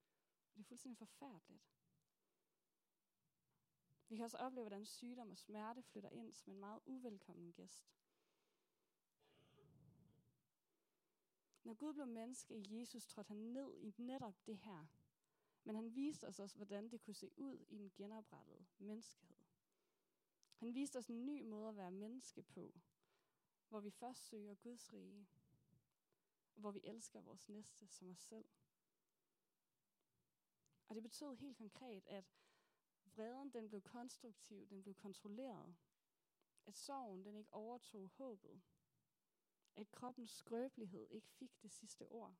Og 0.51 0.57
det 0.57 0.59
er 0.59 0.67
fuldstændig 0.67 0.97
forfærdeligt. 0.97 1.63
Vi 4.09 4.15
kan 4.15 4.25
også 4.25 4.37
opleve, 4.37 4.63
hvordan 4.63 4.85
sygdom 4.85 5.31
og 5.31 5.37
smerte 5.37 5.81
flytter 5.81 6.09
ind 6.09 6.33
som 6.33 6.53
en 6.53 6.59
meget 6.59 6.79
uvelkommen 6.85 7.53
gæst. 7.53 7.93
Når 11.63 11.73
Gud 11.73 11.93
blev 11.93 12.07
menneske 12.07 12.55
i 12.55 12.79
Jesus, 12.79 13.07
trådte 13.07 13.27
han 13.27 13.37
ned 13.37 13.77
i 13.77 13.93
netop 13.97 14.45
det 14.45 14.57
her. 14.57 14.85
Men 15.63 15.75
han 15.75 15.95
viste 15.95 16.27
os 16.27 16.39
også, 16.39 16.55
hvordan 16.57 16.91
det 16.91 17.01
kunne 17.01 17.13
se 17.13 17.29
ud 17.37 17.65
i 17.69 17.75
en 17.75 17.91
genoprettet 17.95 18.65
menneskehed. 18.77 19.32
Han 20.63 20.75
viste 20.75 20.97
os 20.97 21.07
en 21.07 21.25
ny 21.25 21.41
måde 21.41 21.69
at 21.69 21.75
være 21.75 21.91
menneske 21.91 22.41
på, 22.41 22.73
hvor 23.69 23.79
vi 23.79 23.89
først 23.89 24.27
søger 24.27 24.55
Guds 24.55 24.93
rige, 24.93 25.27
og 26.55 26.61
hvor 26.61 26.71
vi 26.71 26.81
elsker 26.83 27.21
vores 27.21 27.49
næste 27.49 27.87
som 27.87 28.09
os 28.09 28.19
selv. 28.19 28.45
Og 30.87 30.95
det 30.95 31.03
betød 31.03 31.35
helt 31.35 31.57
konkret, 31.57 32.07
at 32.07 32.25
vreden 33.05 33.53
den 33.53 33.69
blev 33.69 33.81
konstruktiv, 33.81 34.67
den 34.69 34.83
blev 34.83 34.95
kontrolleret. 34.95 35.75
At 36.65 36.77
sorgen 36.77 37.25
den 37.25 37.35
ikke 37.35 37.53
overtog 37.53 38.09
håbet. 38.09 38.61
At 39.75 39.91
kroppens 39.91 40.31
skrøbelighed 40.31 41.07
ikke 41.09 41.29
fik 41.29 41.61
det 41.61 41.71
sidste 41.71 42.07
ord. 42.07 42.35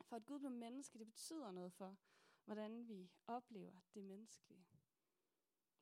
For 0.00 0.16
at 0.16 0.26
Gud 0.26 0.38
blev 0.38 0.50
menneske, 0.50 0.98
det 0.98 1.06
betyder 1.06 1.50
noget 1.50 1.72
for, 1.72 1.96
hvordan 2.44 2.88
vi 2.88 3.10
oplever 3.26 3.80
det 3.94 4.04
menneskelige. 4.04 4.77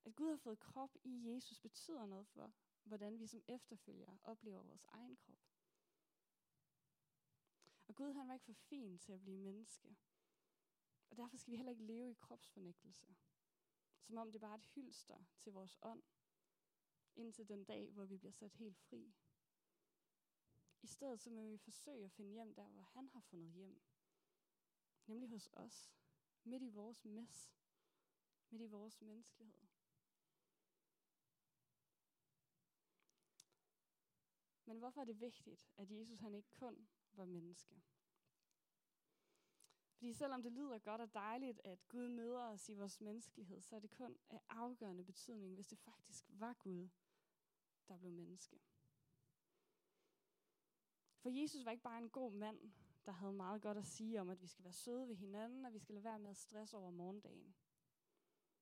At 0.06 0.16
Gud 0.16 0.30
har 0.30 0.36
fået 0.36 0.58
krop 0.58 0.96
i 1.04 1.34
Jesus 1.34 1.60
betyder 1.60 2.06
noget 2.06 2.26
for, 2.26 2.52
hvordan 2.84 3.18
vi 3.18 3.26
som 3.26 3.42
efterfølgere 3.48 4.18
oplever 4.24 4.62
vores 4.62 4.84
egen 4.88 5.16
krop. 5.16 5.38
Og 7.88 7.94
Gud 7.94 8.12
han 8.12 8.28
var 8.28 8.34
ikke 8.34 8.44
for 8.44 8.52
fin 8.52 8.98
til 8.98 9.12
at 9.12 9.20
blive 9.20 9.38
menneske. 9.38 9.96
Og 11.10 11.16
derfor 11.16 11.36
skal 11.36 11.50
vi 11.50 11.56
heller 11.56 11.72
ikke 11.72 11.84
leve 11.84 12.10
i 12.10 12.14
kropsfornægtelse. 12.14 13.16
Som 14.02 14.16
om 14.16 14.32
det 14.32 14.40
bare 14.40 14.50
er 14.50 14.58
et 14.58 14.70
hylster 14.74 15.24
til 15.38 15.52
vores 15.52 15.78
ånd, 15.82 16.02
indtil 17.16 17.48
den 17.48 17.64
dag, 17.64 17.90
hvor 17.92 18.04
vi 18.04 18.16
bliver 18.16 18.32
sat 18.32 18.52
helt 18.52 18.78
fri. 18.78 19.14
I 20.82 20.86
stedet 20.86 21.20
så 21.20 21.30
må 21.30 21.42
vi 21.42 21.56
forsøge 21.56 22.04
at 22.04 22.12
finde 22.12 22.32
hjem 22.32 22.54
der, 22.54 22.68
hvor 22.68 22.82
han 22.82 23.08
har 23.08 23.20
fundet 23.20 23.52
hjem. 23.52 23.80
Nemlig 25.06 25.28
hos 25.28 25.48
os, 25.52 25.92
midt 26.44 26.62
i 26.62 26.68
vores 26.68 27.04
mess, 27.04 27.54
midt 28.50 28.62
i 28.62 28.66
vores 28.66 29.00
menneskelighed. 29.00 29.65
Men 34.66 34.78
hvorfor 34.78 35.00
er 35.00 35.04
det 35.04 35.20
vigtigt, 35.20 35.68
at 35.76 35.90
Jesus 35.90 36.18
han 36.18 36.34
ikke 36.34 36.50
kun 36.50 36.88
var 37.12 37.24
menneske? 37.24 37.82
Fordi 39.96 40.12
selvom 40.12 40.42
det 40.42 40.52
lyder 40.52 40.78
godt 40.78 41.00
og 41.00 41.14
dejligt, 41.14 41.60
at 41.64 41.88
Gud 41.88 42.08
møder 42.08 42.40
os 42.40 42.68
i 42.68 42.74
vores 42.74 43.00
menneskelighed, 43.00 43.60
så 43.60 43.76
er 43.76 43.80
det 43.80 43.90
kun 43.90 44.18
af 44.30 44.40
afgørende 44.48 45.04
betydning, 45.04 45.54
hvis 45.54 45.66
det 45.66 45.78
faktisk 45.78 46.24
var 46.28 46.52
Gud, 46.52 46.88
der 47.88 47.96
blev 47.96 48.12
menneske. 48.12 48.60
For 51.18 51.28
Jesus 51.28 51.64
var 51.64 51.70
ikke 51.70 51.82
bare 51.82 51.98
en 51.98 52.10
god 52.10 52.32
mand, 52.32 52.72
der 53.06 53.12
havde 53.12 53.32
meget 53.32 53.62
godt 53.62 53.78
at 53.78 53.86
sige 53.86 54.20
om, 54.20 54.28
at 54.28 54.42
vi 54.42 54.46
skal 54.46 54.64
være 54.64 54.72
søde 54.72 55.08
ved 55.08 55.14
hinanden, 55.14 55.64
og 55.64 55.72
vi 55.72 55.78
skal 55.78 55.94
lade 55.94 56.04
være 56.04 56.18
med 56.18 56.30
at 56.30 56.36
stresse 56.36 56.76
over 56.76 56.90
morgendagen. 56.90 57.54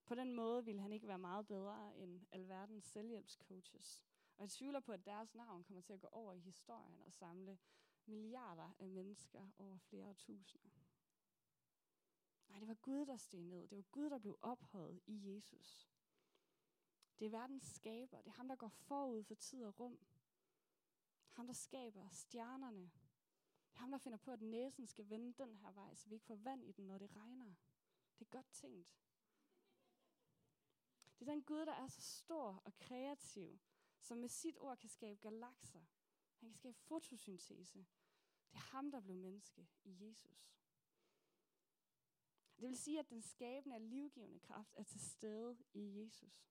På 0.07 0.15
den 0.15 0.33
måde 0.33 0.65
ville 0.65 0.81
han 0.81 0.93
ikke 0.93 1.09
være 1.09 1.19
meget 1.19 1.47
bedre 1.47 1.97
end 1.97 2.27
alverdens 2.33 2.85
selvhjælpscoaches. 2.85 4.05
Og 4.37 4.43
jeg 4.43 4.51
tvivler 4.51 4.81
på, 4.81 4.93
at 4.93 5.07
deres 5.07 5.35
navn 5.35 5.65
kommer 5.65 5.81
til 5.81 5.93
at 5.93 6.01
gå 6.01 6.09
over 6.13 6.33
i 6.33 6.39
historien 6.39 7.03
og 7.03 7.13
samle 7.13 7.59
milliarder 8.07 8.71
af 8.79 8.89
mennesker 8.89 9.51
over 9.59 9.79
flere 9.79 10.15
tusinder. 10.15 10.71
Nej, 12.49 12.59
det 12.59 12.69
var 12.69 12.75
Gud, 12.75 13.07
der 13.07 13.17
steg 13.17 13.41
ned. 13.41 13.69
Det 13.69 13.77
var 13.77 13.83
Gud, 13.83 14.11
der 14.11 14.19
blev 14.19 14.39
ophøjet 14.43 15.01
i 15.07 15.35
Jesus. 15.35 15.91
Det 17.19 17.27
er 17.27 17.31
verdens 17.31 17.65
skaber. 17.65 18.21
Det 18.23 18.27
er 18.31 18.35
ham, 18.35 18.49
der 18.49 18.57
går 18.57 18.69
forud 18.69 19.25
for 19.25 19.35
tid 19.35 19.65
og 19.65 19.81
rum. 19.81 19.99
Ham, 21.33 21.47
der 21.47 21.55
skaber 21.55 22.09
stjernerne. 22.09 22.91
Det 23.71 23.77
er 23.77 23.81
ham, 23.81 23.91
der 23.91 23.99
finder 23.99 24.19
på, 24.19 24.33
at 24.33 24.43
næsen 24.43 24.87
skal 24.87 25.11
vende 25.11 25.33
den 25.33 25.57
her 25.57 25.73
vej, 25.73 25.95
så 25.95 26.09
vi 26.09 26.15
ikke 26.15 26.27
får 26.27 26.35
vand 26.35 26.65
i 26.65 26.73
den, 26.73 26.87
når 26.87 26.99
det 26.99 27.17
regner. 27.17 27.55
Det 28.19 28.25
er 28.25 28.31
godt 28.31 28.51
tænkt. 28.53 28.95
Det 31.19 31.29
er 31.29 31.33
den 31.33 31.43
Gud, 31.43 31.67
der 31.67 31.73
er 31.73 31.89
så 31.89 32.01
stor 32.01 32.63
og 32.65 32.79
kreativ, 32.79 33.61
som 34.05 34.19
med 34.19 34.29
sit 34.29 34.59
ord 34.59 34.79
kan 34.79 34.89
skabe 34.89 35.21
galakser. 35.21 35.85
Han 36.37 36.49
kan 36.49 36.55
skabe 36.55 36.79
fotosyntese. 36.79 37.79
Det 38.51 38.55
er 38.55 38.59
ham, 38.59 38.91
der 38.91 39.01
blev 39.01 39.17
menneske 39.17 39.69
i 39.85 40.07
Jesus. 40.07 40.55
Det 42.57 42.69
vil 42.69 42.79
sige, 42.79 42.99
at 42.99 43.11
den 43.11 43.23
skabende 43.23 43.77
og 43.77 43.81
livgivende 43.81 44.41
kraft 44.41 44.77
er 44.77 44.83
til 44.83 45.01
stede 45.01 45.59
i 45.73 46.01
Jesus. 46.01 46.49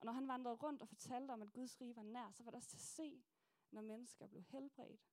Og 0.00 0.06
når 0.06 0.12
han 0.12 0.28
vandrede 0.28 0.56
rundt 0.56 0.82
og 0.82 0.88
fortalte 0.88 1.32
om, 1.32 1.42
at 1.42 1.52
Guds 1.52 1.80
rige 1.80 1.96
var 1.96 2.02
nær, 2.02 2.30
så 2.30 2.42
var 2.42 2.50
det 2.50 2.56
også 2.56 2.68
til 2.68 2.76
at 2.76 2.80
se, 2.80 3.24
når 3.70 3.82
mennesker 3.82 4.26
blev 4.26 4.42
helbredt, 4.42 5.10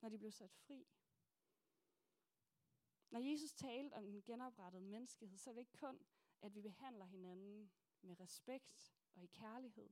når 0.00 0.08
de 0.08 0.18
blev 0.18 0.32
sat 0.32 0.52
fri. 0.52 0.86
Når 3.10 3.20
Jesus 3.20 3.52
talte 3.52 3.94
om 3.94 4.06
den 4.06 4.22
genoprettede 4.22 4.82
menneskehed, 4.82 5.38
så 5.38 5.50
er 5.50 5.54
det 5.54 5.60
ikke 5.60 5.78
kun, 5.78 6.06
at 6.42 6.54
vi 6.54 6.62
behandler 6.62 7.04
hinanden 7.04 7.72
med 8.00 8.20
respekt 8.20 8.94
og 9.14 9.24
i 9.24 9.26
kærlighed. 9.26 9.90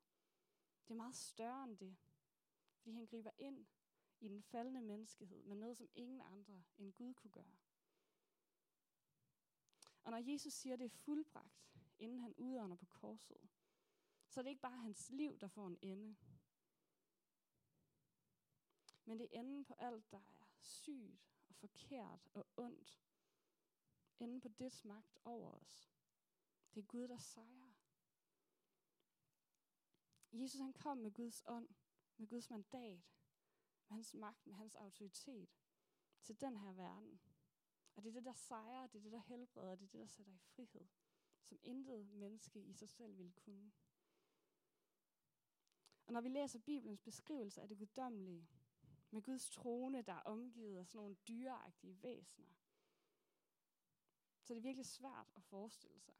Det 0.89 0.91
er 0.91 0.97
meget 0.97 1.17
større 1.17 1.65
end 1.65 1.79
det, 1.79 1.97
fordi 2.77 2.91
han 2.91 3.07
griber 3.07 3.31
ind 3.39 3.67
i 4.21 4.29
den 4.29 4.43
faldende 4.43 4.81
menneskehed 4.81 5.43
med 5.43 5.57
noget, 5.57 5.77
som 5.77 5.89
ingen 5.95 6.21
andre 6.21 6.63
end 6.77 6.93
Gud 6.93 7.15
kunne 7.15 7.31
gøre. 7.31 7.57
Og 10.05 10.11
når 10.11 10.19
Jesus 10.19 10.53
siger, 10.53 10.73
at 10.73 10.79
det 10.79 10.85
er 10.85 10.99
fuldbragt, 11.05 11.75
inden 11.99 12.21
han 12.21 12.35
udånder 12.37 12.77
på 12.77 12.87
korset, 12.87 13.49
så 14.29 14.41
er 14.41 14.43
det 14.43 14.51
ikke 14.51 14.63
bare 14.63 14.79
hans 14.79 15.11
liv, 15.11 15.39
der 15.39 15.49
får 15.49 15.67
en 15.67 15.79
ende. 15.83 16.17
Men 19.05 19.19
det 19.19 19.25
er 19.25 19.41
enden 19.41 19.65
på 19.65 19.75
alt, 19.79 20.11
der 20.13 20.19
er 20.19 20.45
sygt 20.59 21.35
og 21.49 21.55
forkert 21.55 22.29
og 22.35 22.47
ondt. 22.57 23.01
Enden 24.21 24.41
på 24.41 24.49
dets 24.49 24.85
magt 24.85 25.19
over 25.25 25.51
os. 25.53 25.93
Det 26.75 26.81
er 26.81 26.87
Gud, 26.87 27.09
der 27.09 27.19
sejrer. 27.19 27.74
Jesus 30.35 30.61
han 30.61 30.73
kom 30.73 30.99
med 30.99 31.11
Guds 31.11 31.43
ånd, 31.47 31.69
med 32.17 32.29
Guds 32.29 32.51
mandat, 32.51 33.03
med 33.89 33.95
hans 33.95 34.15
magt, 34.15 34.47
med 34.47 34.55
hans 34.55 34.75
autoritet 34.75 35.49
til 36.23 36.41
den 36.41 36.57
her 36.57 36.73
verden. 36.73 37.21
Og 37.95 38.03
det 38.03 38.09
er 38.09 38.13
det, 38.13 38.25
der 38.25 38.33
sejrer, 38.33 38.87
det 38.87 38.99
er 38.99 39.03
det, 39.03 39.13
der 39.13 39.19
helbreder, 39.19 39.77
det 39.77 39.85
er 39.85 39.89
det, 39.89 40.01
der 40.01 40.07
sætter 40.07 40.33
i 40.33 40.39
frihed, 40.39 40.87
som 41.43 41.59
intet 41.63 42.09
menneske 42.09 42.63
i 42.63 42.73
sig 42.73 42.89
selv 42.89 43.17
ville 43.17 43.33
kunne. 43.33 43.73
Og 46.07 46.13
når 46.13 46.21
vi 46.21 46.29
læser 46.29 46.59
Bibelens 46.59 47.01
beskrivelse 47.01 47.63
af 47.63 47.69
det 47.69 47.79
guddommelige, 47.79 48.49
med 49.11 49.23
Guds 49.23 49.51
trone, 49.51 50.03
der 50.03 50.13
er 50.13 50.21
omgivet 50.21 50.79
af 50.79 50.87
sådan 50.87 50.99
nogle 50.99 51.17
dyreagtige 51.29 52.03
væsener, 52.03 52.55
så 54.43 54.53
er 54.53 54.55
det 54.55 54.65
virkelig 54.65 54.87
svært 54.87 55.33
at 55.37 55.43
forestille 55.43 56.01
sig. 56.01 56.15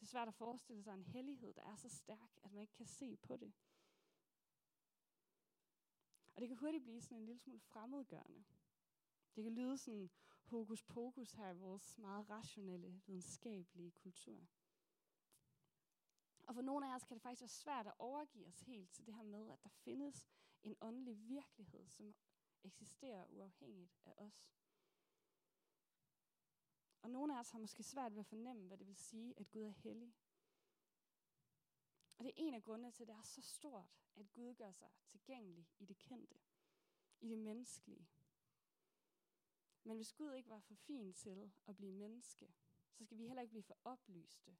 Det 0.00 0.02
er 0.02 0.10
svært 0.10 0.28
at 0.28 0.34
forestille 0.34 0.82
sig 0.82 0.94
en 0.94 1.04
hellighed, 1.04 1.54
der 1.54 1.62
er 1.62 1.76
så 1.76 1.88
stærk, 1.88 2.38
at 2.42 2.52
man 2.52 2.60
ikke 2.60 2.72
kan 2.72 2.86
se 2.86 3.16
på 3.16 3.36
det. 3.36 3.52
Og 6.34 6.40
det 6.40 6.48
kan 6.48 6.56
hurtigt 6.56 6.84
blive 6.84 7.00
sådan 7.00 7.18
en 7.18 7.26
lille 7.26 7.40
smule 7.40 7.60
fremmedgørende. 7.60 8.44
Det 9.36 9.44
kan 9.44 9.52
lyde 9.52 9.78
sådan 9.78 10.10
hokus 10.44 10.82
pokus 10.82 11.32
her 11.32 11.50
i 11.50 11.56
vores 11.56 11.98
meget 11.98 12.30
rationelle, 12.30 13.02
videnskabelige 13.06 13.90
kultur. 13.90 14.46
Og 16.46 16.54
for 16.54 16.62
nogle 16.62 16.90
af 16.90 16.94
os 16.94 17.04
kan 17.04 17.14
det 17.14 17.22
faktisk 17.22 17.42
være 17.42 17.48
svært 17.48 17.86
at 17.86 17.92
overgive 17.98 18.46
os 18.46 18.60
helt 18.60 18.90
til 18.92 19.06
det 19.06 19.14
her 19.14 19.22
med, 19.22 19.50
at 19.50 19.62
der 19.62 19.68
findes 19.68 20.28
en 20.62 20.76
åndelig 20.80 21.28
virkelighed, 21.28 21.88
som 21.88 22.14
eksisterer 22.64 23.26
uafhængigt 23.26 23.96
af 24.04 24.14
os. 24.16 24.50
Og 27.04 27.10
nogle 27.10 27.34
af 27.34 27.40
os 27.40 27.50
har 27.50 27.58
måske 27.58 27.82
svært 27.82 28.12
ved 28.12 28.20
at 28.20 28.26
fornemme, 28.26 28.66
hvad 28.66 28.78
det 28.78 28.86
vil 28.86 28.96
sige, 28.96 29.34
at 29.40 29.50
Gud 29.50 29.62
er 29.62 29.70
hellig. 29.70 30.14
Og 32.18 32.24
det 32.24 32.28
er 32.28 32.34
en 32.36 32.54
af 32.54 32.62
grundene 32.62 32.90
til, 32.90 33.02
at 33.02 33.08
det 33.08 33.14
er 33.14 33.22
så 33.22 33.42
stort, 33.42 34.04
at 34.16 34.32
Gud 34.32 34.54
gør 34.54 34.72
sig 34.72 34.90
tilgængelig 35.06 35.68
i 35.78 35.84
det 35.84 35.98
kendte, 35.98 36.38
i 37.20 37.28
det 37.28 37.38
menneskelige. 37.38 38.08
Men 39.82 39.96
hvis 39.96 40.12
Gud 40.12 40.32
ikke 40.32 40.48
var 40.50 40.60
for 40.60 40.74
fin 40.74 41.14
til 41.14 41.52
at 41.66 41.76
blive 41.76 41.92
menneske, 41.92 42.54
så 42.92 43.04
skal 43.04 43.18
vi 43.18 43.26
heller 43.26 43.42
ikke 43.42 43.52
blive 43.52 43.62
for 43.62 43.76
oplyste 43.84 44.56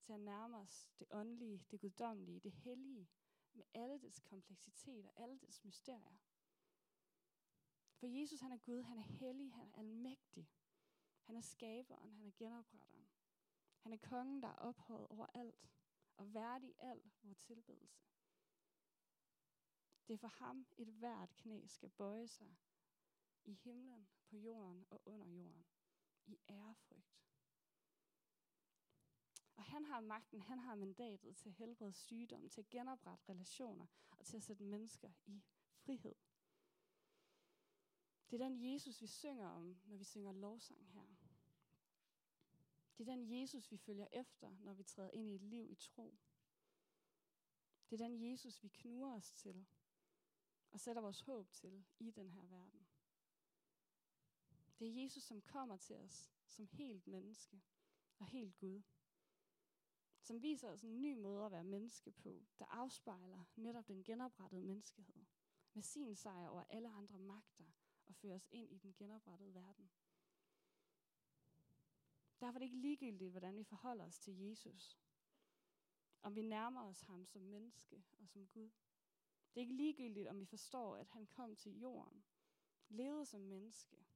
til 0.00 0.12
at 0.12 0.20
nærme 0.20 0.56
os 0.56 0.88
det 0.98 1.06
åndelige, 1.10 1.66
det 1.70 1.80
guddommelige, 1.80 2.40
det 2.40 2.52
hellige, 2.52 3.08
med 3.52 3.64
alle 3.74 3.98
dets 3.98 4.20
kompleksitet 4.20 5.06
og 5.06 5.12
alle 5.16 5.38
dets 5.38 5.64
mysterier. 5.64 6.18
For 7.94 8.06
Jesus, 8.06 8.40
han 8.40 8.52
er 8.52 8.56
Gud, 8.58 8.82
han 8.82 8.98
er 8.98 9.02
hellig, 9.02 9.52
han. 9.52 9.60
Han 9.60 9.67
er 11.38 11.42
skaberen, 11.42 12.12
han 12.12 12.26
er 12.26 12.32
genopretteren. 12.36 13.08
Han 13.78 13.92
er 13.92 13.96
kongen, 13.96 14.42
der 14.42 14.48
er 14.48 14.56
ophøjet 14.56 15.06
over 15.06 15.26
alt 15.34 15.70
og 16.16 16.34
værdig 16.34 16.74
al 16.78 17.02
vores 17.22 17.38
tilbedelse. 17.38 18.04
Det 20.08 20.14
er 20.14 20.18
for 20.18 20.28
ham, 20.28 20.66
et 20.76 20.88
hvert 20.88 21.36
knæ 21.36 21.66
skal 21.66 21.88
bøje 21.88 22.28
sig 22.28 22.56
i 23.44 23.52
himlen, 23.52 24.08
på 24.24 24.36
jorden 24.36 24.86
og 24.90 25.02
under 25.06 25.26
jorden, 25.26 25.66
i 26.26 26.38
ærefrygt. 26.48 27.18
Og 29.56 29.64
han 29.64 29.84
har 29.84 30.00
magten, 30.00 30.42
han 30.42 30.58
har 30.58 30.74
mandatet 30.74 31.36
til 31.36 31.48
at 31.48 31.54
helbrede 31.54 31.92
sygdom, 31.92 32.48
til 32.48 32.60
at 32.60 32.70
genoprette 32.70 33.28
relationer 33.28 33.86
og 34.10 34.26
til 34.26 34.36
at 34.36 34.42
sætte 34.42 34.64
mennesker 34.64 35.10
i 35.26 35.42
frihed. 35.76 36.14
Det 38.30 38.40
er 38.40 38.48
den 38.48 38.72
Jesus, 38.72 39.02
vi 39.02 39.06
synger 39.06 39.48
om, 39.48 39.80
når 39.84 39.96
vi 39.96 40.04
synger 40.04 40.32
lovsang 40.32 40.88
her. 40.88 41.17
Det 42.98 43.08
er 43.08 43.14
den 43.14 43.40
Jesus, 43.40 43.70
vi 43.70 43.76
følger 43.76 44.06
efter, 44.12 44.56
når 44.60 44.74
vi 44.74 44.82
træder 44.82 45.10
ind 45.10 45.28
i 45.28 45.34
et 45.34 45.42
liv 45.42 45.70
i 45.70 45.74
tro. 45.74 46.18
Det 47.90 48.00
er 48.00 48.08
den 48.08 48.30
Jesus, 48.30 48.62
vi 48.62 48.68
knuger 48.68 49.14
os 49.14 49.32
til 49.32 49.66
og 50.70 50.80
sætter 50.80 51.02
vores 51.02 51.20
håb 51.20 51.50
til 51.50 51.84
i 51.98 52.10
den 52.10 52.30
her 52.30 52.46
verden. 52.46 52.86
Det 54.78 54.88
er 54.88 55.02
Jesus, 55.02 55.22
som 55.22 55.42
kommer 55.42 55.76
til 55.76 55.96
os 55.96 56.30
som 56.46 56.66
helt 56.66 57.06
menneske 57.06 57.62
og 58.18 58.26
helt 58.26 58.56
Gud. 58.56 58.82
Som 60.20 60.42
viser 60.42 60.68
os 60.68 60.82
en 60.82 61.00
ny 61.00 61.14
måde 61.14 61.44
at 61.44 61.52
være 61.52 61.64
menneske 61.64 62.10
på, 62.10 62.46
der 62.58 62.64
afspejler 62.64 63.44
netop 63.56 63.88
den 63.88 64.04
genoprettede 64.04 64.62
menneskehed. 64.62 65.24
Med 65.72 65.82
sin 65.82 66.14
sejr 66.14 66.48
over 66.48 66.64
alle 66.68 66.88
andre 66.88 67.18
magter 67.18 67.64
og 68.06 68.14
fører 68.14 68.34
os 68.34 68.48
ind 68.50 68.72
i 68.72 68.78
den 68.78 68.94
genoprettede 68.94 69.54
verden. 69.54 69.90
Derfor 72.40 72.56
er 72.56 72.58
det 72.58 72.66
ikke 72.66 72.80
ligegyldigt, 72.80 73.30
hvordan 73.30 73.56
vi 73.56 73.64
forholder 73.64 74.04
os 74.04 74.18
til 74.18 74.38
Jesus. 74.38 74.98
Om 76.22 76.34
vi 76.34 76.42
nærmer 76.42 76.82
os 76.82 77.00
ham 77.00 77.26
som 77.26 77.42
menneske 77.42 78.04
og 78.18 78.28
som 78.28 78.46
Gud. 78.46 78.70
Det 79.54 79.56
er 79.56 79.60
ikke 79.60 79.76
ligegyldigt, 79.76 80.28
om 80.28 80.40
vi 80.40 80.44
forstår, 80.44 80.96
at 80.96 81.08
han 81.08 81.26
kom 81.26 81.56
til 81.56 81.78
jorden, 81.78 82.24
levede 82.88 83.26
som 83.26 83.40
menneske, 83.40 84.06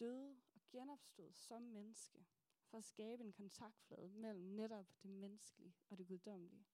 døde 0.00 0.40
og 0.54 0.60
genopstod 0.70 1.32
som 1.32 1.62
menneske, 1.62 2.26
for 2.64 2.78
at 2.78 2.84
skabe 2.84 3.22
en 3.22 3.32
kontaktflade 3.32 4.10
mellem 4.10 4.42
netop 4.42 4.86
det 5.02 5.10
menneskelige 5.10 5.74
og 5.88 5.98
det 5.98 6.06
guddommelige. 6.06 6.66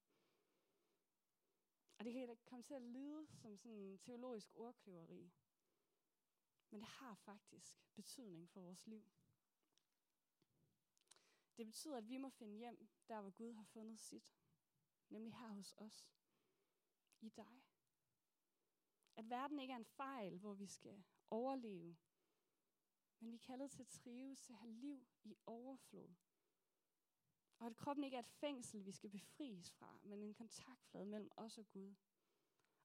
Og 1.98 2.04
det 2.04 2.12
kan 2.12 2.36
komme 2.44 2.62
til 2.62 2.74
at 2.74 2.82
lyde 2.82 3.26
som 3.26 3.56
sådan 3.56 3.78
en 3.78 3.98
teologisk 3.98 4.56
ordkløveri, 4.56 5.32
men 6.70 6.80
det 6.80 6.88
har 6.88 7.14
faktisk 7.14 7.76
betydning 7.94 8.50
for 8.50 8.60
vores 8.60 8.86
liv. 8.86 9.04
Det 11.56 11.66
betyder, 11.66 11.96
at 11.96 12.08
vi 12.08 12.16
må 12.16 12.28
finde 12.28 12.56
hjem, 12.56 12.88
der 13.08 13.20
hvor 13.20 13.30
Gud 13.30 13.52
har 13.52 13.64
fundet 13.64 14.00
sit. 14.00 14.36
Nemlig 15.08 15.34
her 15.34 15.48
hos 15.48 15.74
os. 15.76 16.08
I 17.20 17.28
dig. 17.28 17.62
At 19.16 19.30
verden 19.30 19.58
ikke 19.58 19.72
er 19.72 19.76
en 19.76 19.84
fejl, 19.84 20.38
hvor 20.38 20.54
vi 20.54 20.66
skal 20.66 21.04
overleve. 21.30 21.96
Men 23.20 23.30
vi 23.30 23.34
er 23.34 23.46
kaldet 23.46 23.70
til 23.70 23.82
at 23.82 23.88
trives, 23.88 24.40
til 24.40 24.52
at 24.52 24.58
have 24.58 24.72
liv 24.72 25.06
i 25.24 25.36
overflod. 25.46 26.14
Og 27.58 27.66
at 27.66 27.76
kroppen 27.76 28.04
ikke 28.04 28.16
er 28.16 28.20
et 28.20 28.28
fængsel, 28.40 28.86
vi 28.86 28.92
skal 28.92 29.10
befries 29.10 29.72
fra, 29.72 29.98
men 30.02 30.22
en 30.22 30.34
kontaktflade 30.34 31.06
mellem 31.06 31.30
os 31.36 31.58
og 31.58 31.70
Gud. 31.70 31.94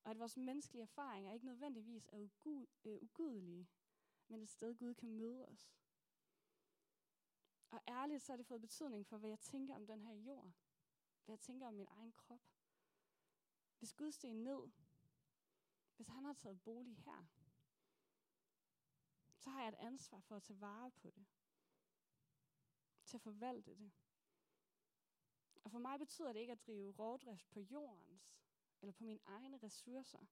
Og 0.03 0.11
at 0.11 0.19
vores 0.19 0.37
menneskelige 0.37 0.81
erfaringer 0.81 1.31
ikke 1.31 1.45
nødvendigvis 1.45 2.07
er 2.13 2.17
ugud, 2.17 2.65
øh, 2.83 3.01
ugudelige, 3.01 3.67
men 4.27 4.41
et 4.41 4.49
sted, 4.49 4.75
Gud 4.75 4.93
kan 4.93 5.09
møde 5.09 5.47
os. 5.47 5.73
Ærligt, 7.89 8.21
så 8.21 8.31
har 8.31 8.37
det 8.37 8.45
fået 8.45 8.61
betydning 8.61 9.07
for, 9.07 9.17
hvad 9.17 9.29
jeg 9.29 9.39
tænker 9.39 9.75
om 9.75 9.87
den 9.87 10.01
her 10.01 10.13
jord. 10.13 10.51
Hvad 11.25 11.33
jeg 11.33 11.39
tænker 11.39 11.67
om 11.67 11.73
min 11.73 11.87
egen 11.89 12.11
krop. 12.11 12.41
Hvis 13.77 13.93
Gud 13.93 14.11
steg 14.11 14.33
ned, 14.33 14.69
hvis 15.95 16.07
han 16.07 16.25
har 16.25 16.33
taget 16.33 16.61
bolig 16.61 16.97
her, 16.97 17.25
så 19.37 19.49
har 19.49 19.61
jeg 19.61 19.69
et 19.69 19.75
ansvar 19.79 20.19
for 20.19 20.35
at 20.35 20.43
tage 20.43 20.61
vare 20.61 20.91
på 20.91 21.09
det. 21.09 21.25
Til 23.05 23.17
at 23.17 23.21
forvalte 23.21 23.75
det. 23.75 23.91
Og 25.63 25.71
for 25.71 25.79
mig 25.79 25.99
betyder 25.99 26.33
det 26.33 26.39
ikke 26.39 26.51
at 26.51 26.67
drive 26.67 26.91
rovdrift 26.99 27.49
på 27.49 27.59
jordens, 27.59 28.35
eller 28.81 28.93
på 28.93 29.03
mine 29.03 29.19
egne 29.25 29.57
ressourcer, 29.57 30.25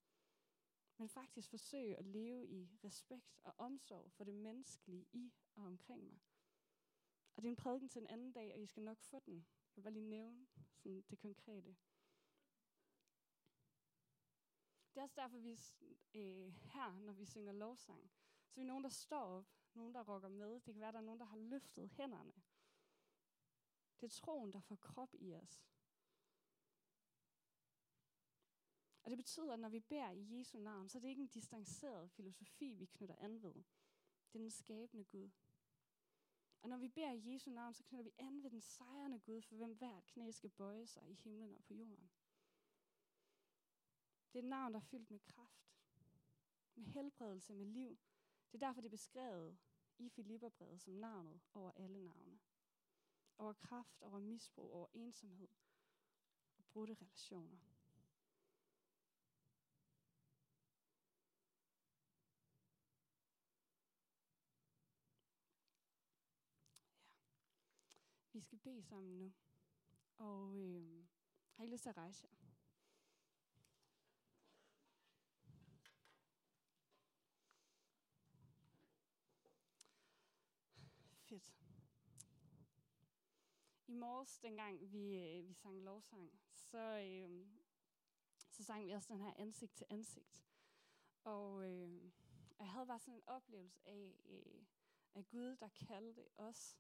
men 0.97 1.09
faktisk 1.09 1.49
forsøge 1.49 1.97
at 1.97 2.05
leve 2.05 2.47
i 2.47 2.69
respekt 2.83 3.39
og 3.43 3.53
omsorg 3.57 4.11
for 4.11 4.23
det 4.23 4.33
menneskelige 4.33 5.07
i 5.13 5.33
og 5.55 5.63
omkring 5.63 6.03
mig. 6.03 6.26
Og 7.37 7.43
det 7.43 7.47
er 7.47 7.51
en 7.51 7.55
prædiken 7.55 7.89
til 7.89 8.01
en 8.01 8.07
anden 8.07 8.31
dag, 8.31 8.53
og 8.53 8.61
I 8.61 8.65
skal 8.65 8.83
nok 8.83 9.01
få 9.01 9.19
den. 9.19 9.35
Jeg 9.35 9.75
vil 9.75 9.81
bare 9.81 9.93
lige 9.93 10.09
nævne 10.09 10.47
sådan 10.75 11.01
det 11.09 11.19
konkrete. 11.19 11.75
Det 14.93 14.97
er 14.97 15.01
også 15.01 15.15
derfor, 15.15 15.37
vi 15.37 15.59
øh, 16.13 16.53
her, 16.53 16.99
når 16.99 17.13
vi 17.13 17.25
synger 17.25 17.51
lovsang, 17.51 18.11
så 18.47 18.59
er 18.59 18.63
vi 18.63 18.67
nogen, 18.67 18.83
der 18.83 18.89
står 18.89 19.21
op, 19.21 19.45
nogen, 19.73 19.93
der 19.93 20.03
rokker 20.03 20.29
med. 20.29 20.53
Det 20.53 20.73
kan 20.73 20.81
være, 20.81 20.91
der 20.91 20.97
er 20.97 21.01
nogen, 21.01 21.19
der 21.19 21.25
har 21.25 21.37
løftet 21.37 21.89
hænderne. 21.89 22.33
Det 23.99 24.05
er 24.05 24.09
troen, 24.09 24.53
der 24.53 24.59
får 24.59 24.75
krop 24.75 25.13
i 25.13 25.35
os. 25.35 25.63
Og 29.03 29.09
det 29.09 29.17
betyder, 29.17 29.53
at 29.53 29.59
når 29.59 29.69
vi 29.69 29.79
beder 29.79 30.11
i 30.11 30.39
Jesu 30.39 30.57
navn, 30.57 30.89
så 30.89 30.97
er 30.97 30.99
det 30.99 31.07
ikke 31.07 31.21
en 31.21 31.27
distanceret 31.27 32.11
filosofi, 32.11 32.73
vi 32.73 32.85
knytter 32.85 33.15
an 33.15 33.41
ved. 33.41 33.53
Det 34.31 34.35
er 34.35 34.39
den 34.39 34.51
skabende 34.51 35.03
Gud. 35.03 35.29
Og 36.61 36.69
når 36.69 36.77
vi 36.77 36.87
beder 36.87 37.11
i 37.11 37.33
Jesu 37.33 37.51
navn, 37.51 37.73
så 37.73 37.83
knytter 37.83 38.03
vi 38.03 38.13
an 38.17 38.43
ved 38.43 38.49
den 38.49 38.61
sejrende 38.61 39.19
Gud, 39.19 39.41
for 39.41 39.55
hvem 39.55 39.73
hvert 39.73 40.05
knæ 40.05 40.31
skal 40.31 40.49
bøje 40.49 40.87
sig 40.87 41.09
i 41.09 41.13
himlen 41.13 41.55
og 41.55 41.63
på 41.63 41.73
jorden. 41.73 42.09
Det 44.33 44.39
er 44.39 44.43
et 44.43 44.49
navn, 44.49 44.73
der 44.73 44.79
er 44.79 44.83
fyldt 44.83 45.11
med 45.11 45.19
kraft, 45.19 45.75
med 46.75 46.85
helbredelse, 46.85 47.53
med 47.53 47.65
liv. 47.65 47.97
Det 48.51 48.61
er 48.63 48.67
derfor, 48.67 48.81
det 48.81 48.87
er 48.87 48.91
beskrevet 48.91 49.57
i 49.97 50.09
Filipperbrevet 50.09 50.81
som 50.81 50.93
navnet 50.93 51.41
over 51.53 51.71
alle 51.71 52.03
navne. 52.03 52.39
Over 53.37 53.53
kraft, 53.53 54.01
over 54.01 54.19
misbrug, 54.19 54.73
over 54.73 54.87
ensomhed 54.93 55.49
og 56.57 56.65
brudte 56.65 56.93
relationer. 56.93 57.57
Vi 68.37 68.41
skal 68.41 68.57
bede 68.59 68.83
sammen 68.83 69.17
nu. 69.17 69.33
Og 70.17 70.57
øh, 70.57 71.05
har 71.53 71.63
I 71.63 71.67
lyst 71.67 71.83
til 71.83 71.89
at 71.89 71.97
rejse 71.97 72.27
jer? 72.27 72.37
Fedt. 81.21 81.53
I 83.87 83.93
morges, 83.93 84.39
dengang 84.39 84.91
vi, 84.91 85.15
øh, 85.15 85.47
vi 85.47 85.53
sang 85.53 85.83
lovsang, 85.83 86.39
så, 86.53 86.77
øh, 86.77 87.47
så 88.49 88.63
sang 88.63 88.85
vi 88.85 88.91
også 88.91 89.13
den 89.13 89.21
her 89.21 89.33
ansigt 89.37 89.75
til 89.75 89.85
ansigt. 89.89 90.43
Og 91.23 91.71
øh, 91.71 92.11
jeg 92.59 92.69
havde 92.69 92.87
bare 92.87 92.99
sådan 92.99 93.13
en 93.13 93.23
oplevelse 93.27 93.79
af, 93.85 94.15
øh, 94.25 94.65
at 95.13 95.27
Gud, 95.27 95.55
der 95.55 95.67
kaldte 95.67 96.27
os 96.37 96.77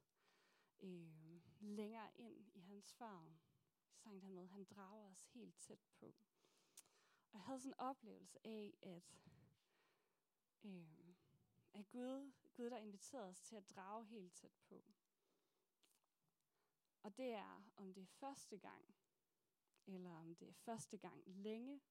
øh, 0.79 1.36
længere 1.61 2.09
ind 2.15 2.47
i 2.53 2.59
hans 2.59 2.93
favn. 2.93 3.39
Sang 3.95 4.21
han 4.21 4.33
med, 4.33 4.47
han 4.47 4.63
drager 4.63 5.11
os 5.11 5.23
helt 5.23 5.57
tæt 5.59 5.85
på. 5.99 6.05
Og 7.31 7.33
jeg 7.33 7.41
havde 7.41 7.59
sådan 7.59 7.71
en 7.71 7.79
oplevelse 7.79 8.39
af, 8.47 8.77
at, 8.81 9.15
øh, 10.63 11.15
at 11.73 11.89
Gud, 11.89 12.31
Gud, 12.53 12.69
der 12.69 12.77
inviterede 12.77 13.29
os 13.29 13.41
til 13.41 13.55
at 13.55 13.69
drage 13.69 14.05
helt 14.05 14.33
tæt 14.33 14.57
på. 14.69 14.85
Og 17.03 17.17
det 17.17 17.33
er, 17.33 17.71
om 17.75 17.93
det 17.93 18.01
er 18.01 18.07
første 18.07 18.57
gang, 18.57 18.95
eller 19.85 20.11
om 20.11 20.35
det 20.35 20.47
er 20.47 20.53
første 20.53 20.97
gang 20.97 21.23
længe, 21.25 21.81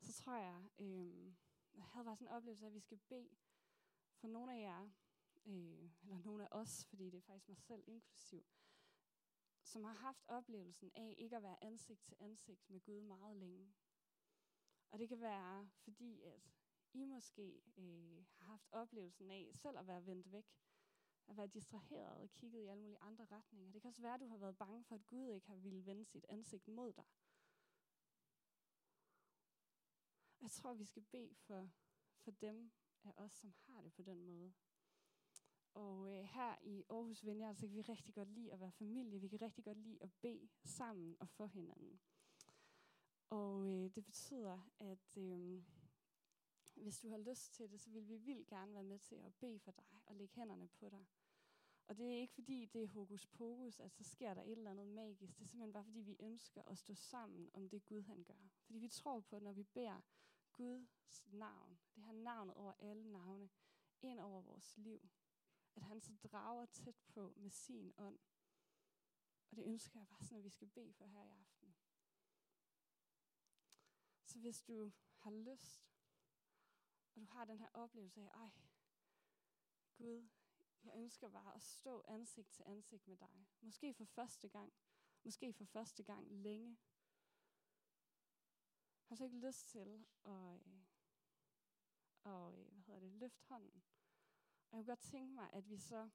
så 0.00 0.12
tror 0.12 0.34
jeg, 0.34 0.68
øh, 0.78 1.34
jeg 1.74 1.84
havde 1.84 2.04
bare 2.04 2.16
sådan 2.16 2.28
en 2.28 2.34
oplevelse 2.34 2.64
af, 2.64 2.68
at 2.68 2.74
vi 2.74 2.80
skal 2.80 2.98
bede 2.98 3.36
for 4.14 4.28
nogle 4.28 4.54
af 4.54 4.60
jer, 4.60 4.90
øh, 5.48 5.90
eller 6.02 6.18
nogen 6.18 6.40
af 6.40 6.48
os, 6.50 6.84
fordi 6.84 7.10
det 7.10 7.18
er 7.18 7.20
faktisk 7.20 7.48
mig 7.48 7.58
selv 7.58 7.84
inklusiv, 7.86 8.46
som 9.62 9.84
har 9.84 9.92
haft 9.92 10.24
oplevelsen 10.28 10.92
af 10.94 11.14
ikke 11.18 11.36
at 11.36 11.42
være 11.42 11.64
ansigt 11.64 12.02
til 12.02 12.16
ansigt 12.20 12.70
med 12.70 12.80
Gud 12.80 13.00
meget 13.00 13.36
længe. 13.36 13.74
Og 14.90 14.98
det 14.98 15.08
kan 15.08 15.20
være, 15.20 15.70
fordi 15.78 16.22
at 16.22 16.42
I 16.92 17.04
måske 17.04 17.62
øh, 17.76 18.24
har 18.36 18.44
haft 18.44 18.68
oplevelsen 18.72 19.30
af 19.30 19.50
selv 19.54 19.78
at 19.78 19.86
være 19.86 20.06
vendt 20.06 20.32
væk, 20.32 20.46
at 21.26 21.36
være 21.36 21.46
distraheret 21.46 22.22
og 22.22 22.30
kigget 22.30 22.62
i 22.62 22.66
alle 22.66 22.82
mulige 22.82 23.00
andre 23.00 23.24
retninger. 23.24 23.72
Det 23.72 23.82
kan 23.82 23.88
også 23.88 24.02
være, 24.02 24.14
at 24.14 24.20
du 24.20 24.26
har 24.26 24.36
været 24.36 24.58
bange 24.58 24.84
for, 24.84 24.94
at 24.94 25.06
Gud 25.06 25.28
ikke 25.28 25.46
har 25.46 25.56
ville 25.56 25.86
vende 25.86 26.04
sit 26.04 26.26
ansigt 26.28 26.68
mod 26.68 26.92
dig. 26.92 27.04
Jeg 30.40 30.50
tror, 30.50 30.74
vi 30.74 30.84
skal 30.84 31.02
bede 31.02 31.34
for, 31.34 31.70
for 32.16 32.30
dem 32.30 32.72
af 33.04 33.12
os, 33.16 33.32
som 33.32 33.54
har 33.66 33.80
det 33.82 33.92
på 33.92 34.02
den 34.02 34.24
måde. 34.24 34.54
Og 35.78 36.10
øh, 36.12 36.24
her 36.24 36.56
i 36.62 36.84
Aarhus 36.90 37.26
Vineyard, 37.26 37.54
så 37.54 37.66
kan 37.66 37.76
vi 37.76 37.82
rigtig 37.82 38.14
godt 38.14 38.28
lide 38.28 38.52
at 38.52 38.60
være 38.60 38.72
familie. 38.72 39.20
Vi 39.20 39.28
kan 39.28 39.42
rigtig 39.42 39.64
godt 39.64 39.78
lide 39.78 40.02
at 40.02 40.10
bede 40.20 40.48
sammen 40.64 41.16
og 41.20 41.28
for 41.28 41.46
hinanden. 41.46 42.00
Og 43.30 43.66
øh, 43.66 43.94
det 43.94 44.04
betyder, 44.04 44.70
at 44.78 45.16
øh, 45.16 45.62
hvis 46.74 46.98
du 46.98 47.08
har 47.10 47.18
lyst 47.18 47.54
til 47.54 47.70
det, 47.70 47.80
så 47.80 47.90
vil 47.90 48.08
vi 48.08 48.16
vildt 48.16 48.48
gerne 48.48 48.74
være 48.74 48.82
med 48.82 48.98
til 48.98 49.14
at 49.14 49.34
bede 49.34 49.58
for 49.58 49.70
dig 49.70 49.84
og 50.06 50.16
lægge 50.16 50.34
hænderne 50.34 50.68
på 50.68 50.88
dig. 50.88 51.06
Og 51.86 51.96
det 51.96 52.06
er 52.06 52.20
ikke 52.20 52.34
fordi, 52.34 52.66
det 52.66 52.82
er 52.82 52.88
hokus 52.88 53.26
pokus, 53.26 53.80
at 53.80 53.92
så 53.92 54.04
sker 54.04 54.34
der 54.34 54.42
et 54.42 54.52
eller 54.52 54.70
andet 54.70 54.86
magisk. 54.86 55.38
Det 55.38 55.44
er 55.44 55.48
simpelthen 55.48 55.72
bare 55.72 55.84
fordi, 55.84 56.00
vi 56.00 56.16
ønsker 56.20 56.62
at 56.62 56.78
stå 56.78 56.94
sammen 56.94 57.50
om 57.52 57.68
det 57.68 57.84
Gud 57.84 58.02
han 58.02 58.24
gør. 58.24 58.48
Fordi 58.64 58.78
vi 58.78 58.88
tror 58.88 59.20
på, 59.20 59.36
at 59.36 59.42
når 59.42 59.52
vi 59.52 59.62
beder 59.62 60.00
Guds 60.52 61.24
navn, 61.32 61.78
det 61.94 62.04
her 62.04 62.12
navnet 62.12 62.54
over 62.54 62.72
alle 62.78 63.12
navne, 63.12 63.48
ind 64.02 64.20
over 64.20 64.40
vores 64.40 64.76
liv, 64.76 65.08
at 65.78 65.84
han 65.84 66.00
så 66.00 66.14
drager 66.14 66.66
tæt 66.66 67.00
på 67.06 67.32
med 67.36 67.50
sin 67.50 67.92
ånd. 67.98 68.18
Og 69.50 69.56
det 69.56 69.64
ønsker 69.64 69.98
jeg 69.98 70.08
bare 70.08 70.24
sådan, 70.24 70.38
at 70.38 70.44
vi 70.44 70.50
skal 70.50 70.68
bede 70.68 70.92
for 70.92 71.06
her 71.06 71.24
i 71.24 71.30
aften. 71.30 71.76
Så 74.24 74.38
hvis 74.38 74.62
du 74.62 74.92
har 75.16 75.30
lyst, 75.30 75.90
og 77.14 77.20
du 77.20 77.26
har 77.26 77.44
den 77.44 77.58
her 77.58 77.68
oplevelse 77.72 78.20
af, 78.20 78.30
ej, 78.34 78.50
Gud, 79.94 80.28
jeg 80.84 80.92
ønsker 80.96 81.28
bare 81.28 81.54
at 81.54 81.62
stå 81.62 82.04
ansigt 82.08 82.50
til 82.50 82.62
ansigt 82.66 83.08
med 83.08 83.16
dig. 83.16 83.46
Måske 83.60 83.94
for 83.94 84.04
første 84.04 84.48
gang. 84.48 84.72
Måske 85.22 85.52
for 85.52 85.64
første 85.64 86.02
gang 86.02 86.32
længe. 86.32 86.78
Har 89.04 89.16
så 89.16 89.24
ikke 89.24 89.38
lyst 89.38 89.68
til 89.68 90.06
at, 90.24 90.66
øh, 90.66 90.84
og, 92.22 92.58
øh, 92.58 92.72
hvad 92.72 92.82
hedder 92.82 93.00
det, 93.00 93.12
løfte 93.12 93.44
hånden 93.48 93.82
og 94.70 94.76
jeg 94.76 94.84
kunne 94.84 94.96
godt 94.96 95.00
tænke 95.00 95.34
mig, 95.34 95.50
at 95.52 95.70
vi 95.70 95.78
så, 95.78 96.08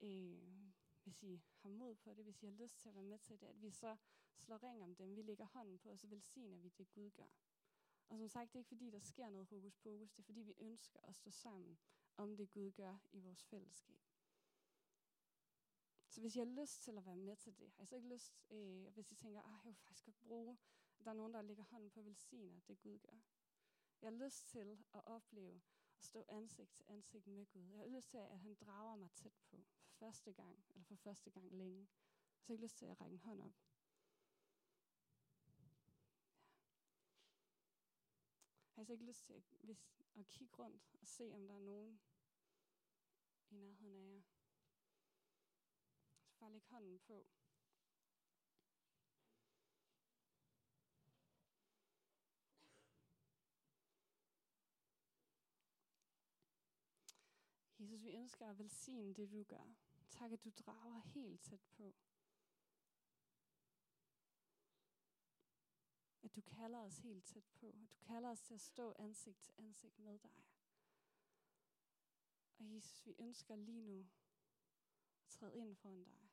øh, 0.00 0.72
hvis 1.02 1.22
I 1.22 1.42
har 1.56 1.68
mod 1.68 1.94
på 1.94 2.14
det, 2.14 2.24
hvis 2.24 2.42
I 2.42 2.46
har 2.46 2.52
lyst 2.52 2.80
til 2.80 2.88
at 2.88 2.94
være 2.94 3.04
med 3.04 3.18
til 3.18 3.40
det, 3.40 3.46
at 3.46 3.62
vi 3.62 3.70
så 3.70 3.96
slår 4.38 4.62
ring 4.62 4.82
om 4.82 4.94
dem, 4.94 5.16
vi 5.16 5.22
lægger 5.22 5.44
hånden 5.44 5.78
på, 5.78 5.90
og 5.90 5.98
så 5.98 6.06
velsigner 6.06 6.58
vi 6.58 6.68
det, 6.68 6.90
Gud 6.90 7.10
gør. 7.10 7.28
Og 8.08 8.18
som 8.18 8.28
sagt, 8.28 8.52
det 8.52 8.56
er 8.56 8.60
ikke 8.60 8.68
fordi, 8.68 8.90
der 8.90 9.00
sker 9.00 9.30
noget 9.30 9.46
hokus 9.46 9.76
pokus, 9.76 10.10
det 10.10 10.18
er 10.18 10.26
fordi, 10.26 10.42
vi 10.42 10.54
ønsker 10.58 11.00
at 11.00 11.16
stå 11.16 11.30
sammen 11.30 11.78
om 12.16 12.36
det, 12.36 12.50
Gud 12.50 12.70
gør 12.70 12.98
i 13.12 13.20
vores 13.20 13.44
fællesskab. 13.44 14.00
Så 16.08 16.20
hvis 16.20 16.36
I 16.36 16.38
har 16.38 16.46
lyst 16.46 16.82
til 16.82 16.98
at 16.98 17.06
være 17.06 17.16
med 17.16 17.36
til 17.36 17.58
det, 17.58 17.72
har 17.76 17.82
I 17.82 17.86
så 17.86 17.96
ikke 17.96 18.08
lyst, 18.08 18.42
øh, 18.50 18.86
hvis 18.92 19.12
I 19.12 19.14
tænker, 19.14 19.42
at 19.42 19.50
jeg 19.50 19.60
vil 19.64 19.74
faktisk 19.74 20.04
godt 20.04 20.20
bruge, 20.20 20.58
at 20.98 21.04
der 21.04 21.10
er 21.10 21.14
nogen, 21.14 21.34
der 21.34 21.42
lægger 21.42 21.64
hånden 21.64 21.90
på 21.90 22.02
velsigner 22.02 22.60
det, 22.68 22.80
Gud 22.80 22.98
gør. 22.98 23.20
Jeg 24.02 24.10
har 24.10 24.24
lyst 24.24 24.48
til 24.48 24.84
at 24.94 25.06
opleve, 25.06 25.60
at 26.02 26.06
stå 26.06 26.24
ansigt 26.28 26.72
til 26.72 26.84
ansigt 26.88 27.26
med 27.26 27.46
Gud. 27.46 27.62
Jeg 27.62 27.78
har 27.78 27.86
lyst 27.86 28.10
til, 28.10 28.16
at 28.16 28.38
han 28.38 28.54
drager 28.54 28.96
mig 28.96 29.10
tæt 29.10 29.32
på. 29.50 29.64
For 29.80 29.92
første 29.98 30.32
gang, 30.32 30.64
eller 30.70 30.84
for 30.84 30.96
første 30.96 31.30
gang 31.30 31.52
længe, 31.52 31.88
så 32.40 32.52
jeg 32.52 32.58
har 32.58 32.62
lyst 32.62 32.76
til 32.76 32.86
at 32.86 33.00
række 33.00 33.14
en 33.14 33.18
hånd 33.18 33.40
op. 33.40 33.54
Jeg 38.76 38.80
har 38.80 38.84
så 38.84 38.92
ikke 38.92 39.04
lyst 39.04 39.24
til 39.24 39.32
at, 39.32 39.42
hvis, 39.60 40.02
at 40.14 40.26
kigge 40.26 40.54
rundt 40.58 40.94
og 41.00 41.06
se, 41.06 41.32
om 41.34 41.46
der 41.46 41.54
er 41.54 41.60
nogen 41.60 42.00
i 43.50 43.54
nærheden 43.54 43.96
af 43.96 44.12
jer. 44.12 44.22
Så 46.26 46.34
bare 46.38 46.52
læg 46.52 46.62
hånden 46.62 46.98
på. 46.98 47.26
Jesus, 58.02 58.12
vi 58.12 58.16
ønsker 58.16 58.50
at 58.50 58.58
velsigne 58.58 59.14
det, 59.14 59.30
du 59.30 59.42
gør. 59.42 59.74
Tak, 60.10 60.32
at 60.32 60.44
du 60.44 60.50
drager 60.50 60.98
helt 61.00 61.42
tæt 61.42 61.64
på. 61.70 61.94
At 66.22 66.36
du 66.36 66.40
kalder 66.40 66.78
os 66.78 66.98
helt 66.98 67.24
tæt 67.24 67.44
på. 67.60 67.68
At 67.68 67.90
du 67.90 67.96
kalder 67.96 68.30
os 68.30 68.40
til 68.40 68.54
at 68.54 68.60
stå 68.60 68.94
ansigt 68.98 69.40
til 69.40 69.54
ansigt 69.58 69.98
med 69.98 70.18
dig. 70.18 70.44
Og 72.58 72.74
Jesus, 72.74 73.06
vi 73.06 73.14
ønsker 73.18 73.56
lige 73.56 73.82
nu 73.82 74.06
at 75.20 75.28
træde 75.28 75.56
ind 75.56 75.76
foran 75.76 76.04
dig. 76.04 76.30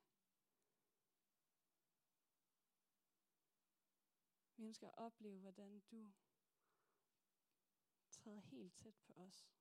Vi 4.58 4.64
ønsker 4.64 4.88
at 4.88 4.98
opleve, 4.98 5.40
hvordan 5.40 5.80
du 5.80 6.12
træder 8.10 8.40
helt 8.40 8.74
tæt 8.74 8.96
på 8.96 9.14
os. 9.14 9.59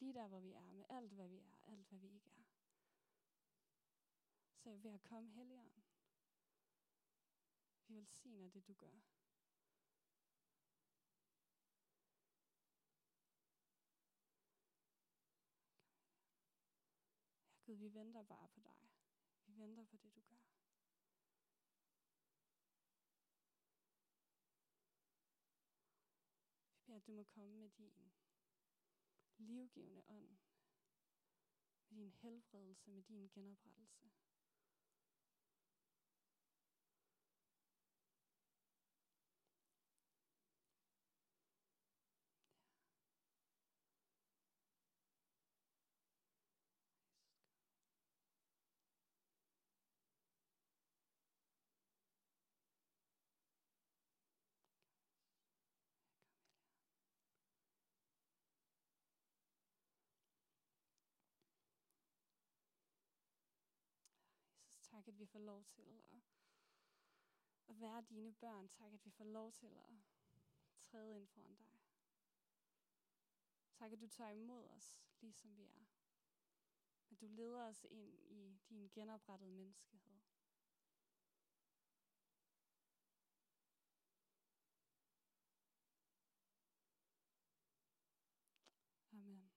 Lige 0.00 0.14
der, 0.14 0.26
hvor 0.28 0.40
vi 0.40 0.52
er, 0.52 0.70
med 0.72 0.84
alt, 0.88 1.12
hvad 1.12 1.28
vi 1.28 1.38
er, 1.38 1.56
alt, 1.66 1.86
hvad 1.88 1.98
vi 1.98 2.06
ikke 2.06 2.30
er. 2.30 2.44
Så 4.54 4.76
ved 4.76 4.90
at 4.90 5.02
komme, 5.02 5.30
Helligånd, 5.30 5.70
vi 7.88 7.94
velsigner 7.94 8.48
det, 8.48 8.66
du 8.66 8.74
gør. 8.74 9.00
Ja, 17.66 17.72
Gud, 17.72 17.74
vi 17.74 17.94
venter 17.94 18.22
bare 18.22 18.48
på 18.48 18.60
dig. 18.60 18.90
Vi 19.46 19.58
venter 19.58 19.84
på 19.84 19.96
det, 19.96 20.14
du 20.14 20.20
gør. 20.20 20.36
Vi 26.76 26.92
beder, 26.92 26.96
at 26.96 27.06
du 27.06 27.12
må 27.12 27.24
komme 27.24 27.56
med 27.56 27.68
din 27.68 28.12
livgivende 29.38 30.02
ånd, 30.08 30.38
med 31.90 31.98
din 31.98 32.12
helbredelse, 32.12 32.90
med 32.90 33.02
din 33.02 33.28
genoprettelse. 33.28 34.10
Jesus, 64.78 64.87
tak, 64.98 65.08
at 65.08 65.18
vi 65.18 65.26
får 65.26 65.38
lov 65.38 65.64
til 65.64 65.82
at, 65.82 66.20
at 67.68 67.80
være 67.80 68.02
dine 68.08 68.32
børn. 68.32 68.68
Tak, 68.68 68.92
at 68.92 69.04
vi 69.04 69.10
får 69.10 69.24
lov 69.24 69.52
til 69.52 69.66
at 69.66 69.90
træde 70.82 71.16
ind 71.16 71.26
foran 71.26 71.56
dig. 71.56 71.66
Tak, 73.74 73.92
at 73.92 74.00
du 74.00 74.06
tager 74.06 74.30
imod 74.30 74.68
os, 74.68 75.00
ligesom 75.20 75.56
vi 75.56 75.64
er. 75.64 75.84
At 77.10 77.20
du 77.20 77.26
leder 77.26 77.62
os 77.68 77.84
ind 77.90 78.14
i 78.14 78.58
din 78.68 78.90
genoprettede 78.94 79.50
menneskehed. 79.50 80.20
Amen. 89.12 89.50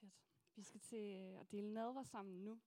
Fedt. 0.00 0.14
Vi 0.56 0.62
skal 0.62 0.75
til 0.88 1.36
at 1.40 1.50
dele 1.52 1.74
nadver 1.74 2.02
sammen 2.02 2.44
nu. 2.44 2.58